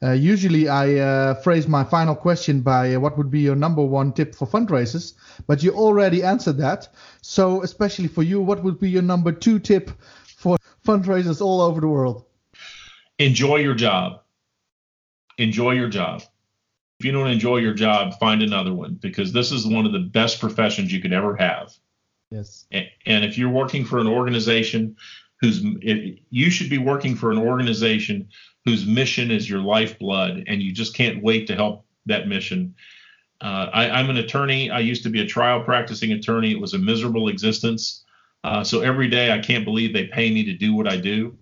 Uh, 0.05 0.13
usually, 0.13 0.69
I 0.69 0.97
uh, 0.97 1.35
phrase 1.35 1.67
my 1.67 1.83
final 1.83 2.15
question 2.15 2.61
by 2.61 2.95
uh, 2.95 3.01
what 3.01 3.17
would 3.17 3.31
be 3.31 3.41
your 3.41 3.57
number 3.57 3.83
one 3.83 4.13
tip 4.13 4.35
for 4.35 4.47
fundraisers, 4.47 5.15
but 5.47 5.63
you 5.63 5.73
already 5.73 6.23
answered 6.23 6.59
that. 6.59 6.89
So, 7.23 7.63
especially 7.63 8.09
for 8.09 8.23
you, 8.23 8.43
what 8.43 8.63
would 8.63 8.79
be 8.79 8.91
your 8.91 9.03
number 9.03 9.33
two 9.33 9.59
tip 9.59 9.91
for 10.27 10.59
fundraisers 10.87 11.41
all 11.41 11.63
over 11.63 11.81
the 11.81 11.89
world? 11.89 12.27
enjoy 13.19 13.57
your 13.57 13.75
job. 13.75 14.21
Enjoy 15.39 15.73
your 15.73 15.89
job. 15.89 16.23
If 17.01 17.07
you 17.07 17.13
don't 17.13 17.29
enjoy 17.29 17.59
your 17.59 17.75
job, 17.75 18.19
find 18.19 18.43
another 18.43 18.73
one 18.73 18.95
because 18.95 19.33
this 19.33 19.53
is 19.53 19.67
one 19.67 19.87
of 19.87 19.93
the 19.93 19.99
best 19.99 20.41
professions 20.41 20.93
you 20.93 21.01
could 21.01 21.13
ever 21.13 21.37
have. 21.37 21.73
Yes. 22.31 22.67
And 22.71 23.25
if 23.25 23.37
you're 23.37 23.51
working 23.51 23.85
for 23.85 23.99
an 23.99 24.07
organization 24.07 24.97
whose 25.45 25.63
you 26.31 26.51
should 26.51 26.71
be 26.71 26.79
working 26.79 27.15
for 27.15 27.31
an 27.31 27.39
organization 27.39 28.29
whose 28.65 28.87
mission 28.87 29.31
is 29.31 29.49
your 29.49 29.61
lifeblood 29.61 30.45
and 30.47 30.63
you 30.63 30.73
just 30.73 30.95
can't 30.95 31.23
wait 31.23 31.47
to 31.47 31.55
help 31.55 31.85
that 32.07 32.29
mission. 32.29 32.75
Uh, 33.41 33.69
I, 33.73 34.01
am 34.01 34.09
an 34.09 34.17
attorney. 34.17 34.71
I 34.71 34.79
used 34.79 35.03
to 35.03 35.11
be 35.11 35.21
a 35.21 35.27
trial 35.27 35.63
practicing 35.63 36.13
attorney. 36.13 36.51
It 36.51 36.61
was 36.61 36.73
a 36.73 36.79
miserable 36.79 37.29
existence. 37.29 38.05
Uh, 38.43 38.65
so 38.65 38.81
every 38.81 39.09
day 39.09 39.33
I 39.33 39.39
can't 39.39 39.65
believe 39.65 39.93
they 39.93 40.07
pay 40.07 40.33
me 40.33 40.45
to 40.45 40.55
do 40.55 40.75
what 40.75 40.89
I 40.89 40.97
do 40.97 41.37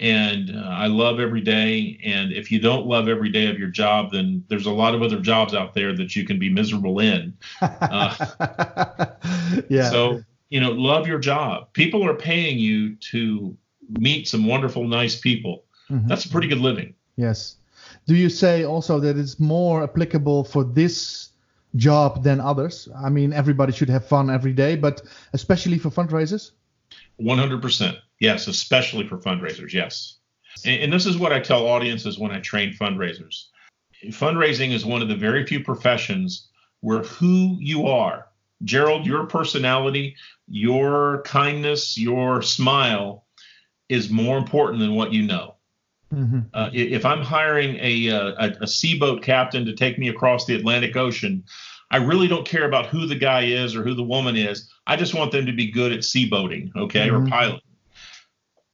and 0.00 0.56
uh, 0.56 0.60
I 0.60 0.86
love 0.86 1.20
every 1.20 1.42
day. 1.42 2.00
And 2.04 2.32
if 2.32 2.50
you 2.50 2.58
don't 2.58 2.86
love 2.86 3.06
every 3.06 3.30
day 3.30 3.48
of 3.48 3.58
your 3.58 3.68
job, 3.68 4.10
then 4.12 4.42
there's 4.48 4.66
a 4.66 4.70
lot 4.70 4.94
of 4.94 5.02
other 5.02 5.20
jobs 5.20 5.54
out 5.54 5.74
there 5.74 5.94
that 5.94 6.16
you 6.16 6.24
can 6.24 6.38
be 6.38 6.48
miserable 6.48 6.98
in. 7.00 7.36
Uh, 7.60 9.06
yeah. 9.68 9.90
So 9.90 10.22
you 10.50 10.60
know, 10.60 10.72
love 10.72 11.06
your 11.06 11.18
job. 11.18 11.72
People 11.72 12.04
are 12.04 12.14
paying 12.14 12.58
you 12.58 12.96
to 12.96 13.56
meet 13.98 14.28
some 14.28 14.46
wonderful, 14.46 14.86
nice 14.86 15.18
people. 15.18 15.64
Mm-hmm. 15.88 16.08
That's 16.08 16.24
a 16.24 16.28
pretty 16.28 16.48
good 16.48 16.58
living. 16.58 16.94
Yes. 17.16 17.56
Do 18.06 18.14
you 18.14 18.28
say 18.28 18.64
also 18.64 19.00
that 19.00 19.16
it's 19.16 19.40
more 19.40 19.82
applicable 19.82 20.44
for 20.44 20.64
this 20.64 21.30
job 21.76 22.22
than 22.24 22.40
others? 22.40 22.88
I 22.96 23.08
mean, 23.08 23.32
everybody 23.32 23.72
should 23.72 23.88
have 23.88 24.06
fun 24.06 24.30
every 24.30 24.52
day, 24.52 24.76
but 24.76 25.02
especially 25.32 25.78
for 25.78 25.90
fundraisers. 25.90 26.52
100%. 27.20 27.96
Yes, 28.18 28.48
especially 28.48 29.06
for 29.06 29.18
fundraisers. 29.18 29.72
Yes. 29.72 30.16
And, 30.64 30.82
and, 30.82 30.92
this 30.92 31.06
is 31.06 31.16
what 31.16 31.32
I 31.32 31.40
tell 31.40 31.66
audiences 31.66 32.18
when 32.18 32.32
I 32.32 32.40
train 32.40 32.74
fundraisers. 32.74 33.46
Fundraising 34.06 34.72
is 34.72 34.84
one 34.84 35.02
of 35.02 35.08
the 35.08 35.16
very 35.16 35.46
few 35.46 35.62
professions 35.62 36.48
where 36.80 37.02
who 37.02 37.56
you 37.60 37.86
are, 37.86 38.26
Gerald, 38.64 39.06
your 39.06 39.24
personality, 39.26 40.16
your 40.48 41.22
kindness, 41.22 41.96
your 41.96 42.42
smile 42.42 43.24
is 43.88 44.10
more 44.10 44.38
important 44.38 44.80
than 44.80 44.94
what 44.94 45.12
you 45.12 45.22
know. 45.22 45.56
Mm-hmm. 46.12 46.40
Uh, 46.52 46.70
if 46.72 47.04
I'm 47.04 47.22
hiring 47.22 47.76
a, 47.80 48.08
a, 48.08 48.56
a 48.60 48.66
seaboat 48.66 49.22
captain 49.22 49.64
to 49.64 49.74
take 49.74 49.98
me 49.98 50.08
across 50.08 50.44
the 50.44 50.54
Atlantic 50.54 50.96
Ocean, 50.96 51.44
I 51.90 51.98
really 51.98 52.28
don't 52.28 52.46
care 52.46 52.66
about 52.66 52.86
who 52.86 53.06
the 53.06 53.16
guy 53.16 53.44
is 53.44 53.74
or 53.74 53.82
who 53.82 53.94
the 53.94 54.02
woman 54.02 54.36
is. 54.36 54.70
I 54.86 54.96
just 54.96 55.14
want 55.14 55.32
them 55.32 55.46
to 55.46 55.52
be 55.52 55.70
good 55.70 55.92
at 55.92 56.00
seaboating, 56.00 56.74
okay, 56.76 57.08
mm-hmm. 57.08 57.26
or 57.26 57.28
piloting. 57.28 57.60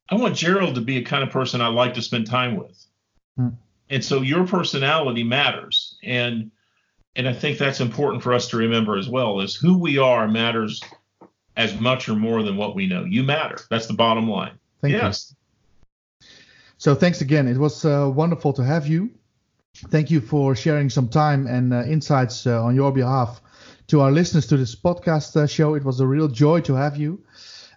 I 0.09 0.15
want 0.15 0.35
Gerald 0.35 0.75
to 0.75 0.81
be 0.81 0.97
a 0.97 1.03
kind 1.03 1.23
of 1.23 1.29
person 1.29 1.61
I 1.61 1.67
like 1.67 1.93
to 1.95 2.01
spend 2.01 2.27
time 2.27 2.55
with. 2.55 2.85
Mm. 3.39 3.55
And 3.89 4.03
so 4.03 4.21
your 4.21 4.47
personality 4.47 5.23
matters. 5.23 5.97
And 6.03 6.51
and 7.17 7.27
I 7.27 7.33
think 7.33 7.57
that's 7.57 7.81
important 7.81 8.23
for 8.23 8.33
us 8.33 8.47
to 8.49 8.57
remember 8.57 8.95
as 8.95 9.09
well 9.09 9.41
is 9.41 9.55
who 9.55 9.79
we 9.79 9.97
are 9.97 10.27
matters 10.27 10.81
as 11.57 11.77
much 11.79 12.07
or 12.07 12.15
more 12.15 12.43
than 12.43 12.55
what 12.55 12.75
we 12.75 12.85
know. 12.85 13.03
You 13.03 13.23
matter. 13.23 13.59
That's 13.71 13.87
the 13.87 13.95
bottom 13.95 14.29
line. 14.29 14.59
Thank 14.81 14.93
yes. 14.93 15.33
you. 16.21 16.27
So 16.77 16.93
thanks 16.93 17.21
again. 17.21 17.47
It 17.47 17.57
was 17.57 17.83
uh, 17.83 18.11
wonderful 18.13 18.53
to 18.53 18.63
have 18.63 18.87
you. 18.87 19.09
Thank 19.75 20.11
you 20.11 20.21
for 20.21 20.55
sharing 20.55 20.91
some 20.91 21.09
time 21.09 21.47
and 21.47 21.73
uh, 21.73 21.83
insights 21.83 22.45
uh, 22.45 22.63
on 22.63 22.75
your 22.75 22.91
behalf 22.91 23.41
to 23.87 24.01
our 24.01 24.11
listeners 24.11 24.45
to 24.47 24.57
this 24.57 24.75
podcast 24.75 25.35
uh, 25.35 25.47
show. 25.47 25.73
It 25.73 25.83
was 25.83 25.99
a 25.99 26.07
real 26.07 26.27
joy 26.27 26.61
to 26.61 26.75
have 26.75 26.97
you. 26.97 27.23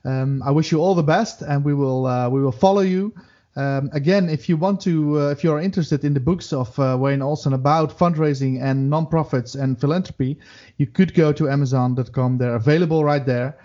Um, 0.05 0.43
I 0.43 0.51
wish 0.51 0.71
you 0.71 0.81
all 0.81 0.95
the 0.95 1.03
best, 1.03 1.41
and 1.43 1.65
we 1.65 1.75
will 1.75 2.07
uh, 2.07 2.29
we 2.29 2.43
will 2.43 2.53
follow 2.53 2.81
you. 2.81 3.15
Um, 3.57 3.91
again, 3.93 4.29
if 4.29 4.49
you 4.49 4.57
want 4.57 4.81
to, 4.83 5.21
uh, 5.21 5.31
if 5.31 5.43
you 5.43 5.53
are 5.53 5.61
interested 5.61 6.05
in 6.05 6.15
the 6.15 6.21
books 6.21 6.53
of 6.53 6.79
uh, 6.79 6.97
Wayne 6.99 7.21
Olson 7.21 7.53
about 7.53 7.97
fundraising 7.97 8.63
and 8.63 8.91
nonprofits 8.91 9.61
and 9.61 9.81
philanthropy, 9.81 10.39
you 10.77 10.87
could 10.87 11.15
go 11.15 11.33
to 11.33 11.49
Amazon.com. 11.49 12.39
They're 12.39 12.55
available 12.55 13.05
right 13.05 13.25
there. 13.25 13.59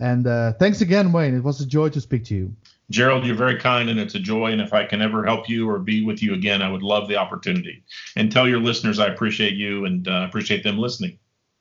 And 0.00 0.26
uh, 0.26 0.52
thanks 0.54 0.80
again, 0.80 1.12
Wayne. 1.12 1.34
It 1.34 1.42
was 1.42 1.60
a 1.60 1.66
joy 1.66 1.88
to 1.90 2.00
speak 2.00 2.24
to 2.26 2.34
you. 2.34 2.54
Gerald, 2.90 3.26
you're 3.26 3.36
very 3.36 3.58
kind, 3.58 3.90
and 3.90 4.00
it's 4.00 4.14
a 4.14 4.20
joy. 4.20 4.50
And 4.50 4.60
if 4.60 4.72
I 4.72 4.84
can 4.84 5.02
ever 5.02 5.24
help 5.24 5.48
you 5.48 5.68
or 5.68 5.78
be 5.78 6.04
with 6.04 6.22
you 6.22 6.34
again, 6.34 6.62
I 6.62 6.70
would 6.70 6.82
love 6.82 7.08
the 7.08 7.16
opportunity. 7.16 7.84
And 8.16 8.32
tell 8.32 8.48
your 8.48 8.60
listeners 8.60 8.98
I 8.98 9.06
appreciate 9.06 9.54
you 9.54 9.84
and 9.84 10.08
uh, 10.08 10.26
appreciate 10.28 10.62
them 10.62 10.78
listening. 10.78 11.18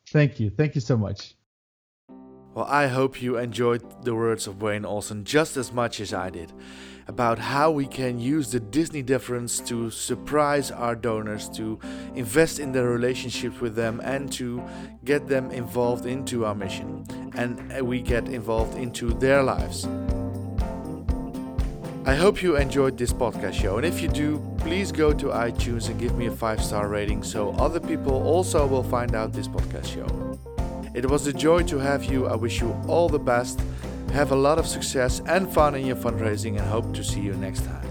Thank 0.08 0.40
you. 0.40 0.50
Thank 0.50 0.76
you 0.76 0.82
so 0.82 0.96
much. 0.96 1.37
Well, 2.58 2.65
I 2.67 2.88
hope 2.88 3.22
you 3.22 3.38
enjoyed 3.38 4.04
the 4.04 4.15
words 4.15 4.48
of 4.48 4.63
Wayne 4.63 4.84
Olson 4.84 5.24
just 5.24 5.58
as 5.58 5.72
much 5.72 6.00
as 6.00 6.12
I 6.12 6.32
did 6.32 6.52
about 7.08 7.38
how 7.38 7.70
we 7.70 7.86
can 7.86 8.20
use 8.20 8.50
the 8.50 8.60
Disney 8.60 9.04
difference 9.04 9.60
to 9.60 9.91
surprise 9.91 10.72
our 10.72 10.96
donors, 10.96 11.50
to 11.50 11.80
invest 12.15 12.58
in 12.58 12.72
their 12.72 12.89
relationships 12.89 13.60
with 13.62 13.76
them, 13.76 14.02
and 14.04 14.32
to 14.34 14.63
get 15.06 15.28
them 15.28 15.52
involved 15.52 16.08
into 16.08 16.46
our 16.46 16.56
mission. 16.56 17.06
And 17.36 17.80
we 17.88 18.02
get 18.02 18.28
involved 18.28 18.76
into 18.76 19.13
their 19.13 19.43
lives. 19.43 19.86
I 22.08 22.15
hope 22.15 22.41
you 22.41 22.56
enjoyed 22.56 22.98
this 22.98 23.13
podcast 23.13 23.54
show, 23.54 23.78
and 23.78 23.86
if 23.86 24.02
you 24.02 24.08
do, 24.08 24.41
please 24.58 24.91
go 24.91 25.13
to 25.13 25.28
iTunes 25.28 25.89
and 25.89 26.00
give 26.00 26.17
me 26.17 26.26
a 26.26 26.32
five 26.32 26.63
star 26.63 26.88
rating 26.88 27.22
so 27.22 27.52
other 27.60 27.80
people 27.80 28.13
also 28.13 28.65
will 28.65 28.82
find 28.82 29.13
out 29.13 29.32
this 29.32 29.48
podcast 29.48 29.86
show. 29.86 30.27
It 30.93 31.10
was 31.10 31.28
a 31.28 31.34
joy 31.34 31.63
to 31.63 31.78
have 31.78 32.06
you. 32.06 32.28
I 32.28 32.36
wish 32.36 32.62
you 32.62 32.76
all 32.88 33.10
the 33.10 33.19
best. 33.19 33.60
Have 34.13 34.32
a 34.32 34.36
lot 34.36 34.58
of 34.58 34.67
success 34.67 35.21
and 35.28 35.52
fun 35.52 35.76
in 35.76 35.86
your 35.86 35.95
fundraising 35.95 36.58
and 36.58 36.67
hope 36.67 36.93
to 36.95 37.04
see 37.04 37.21
you 37.21 37.34
next 37.34 37.65
time. 37.65 37.87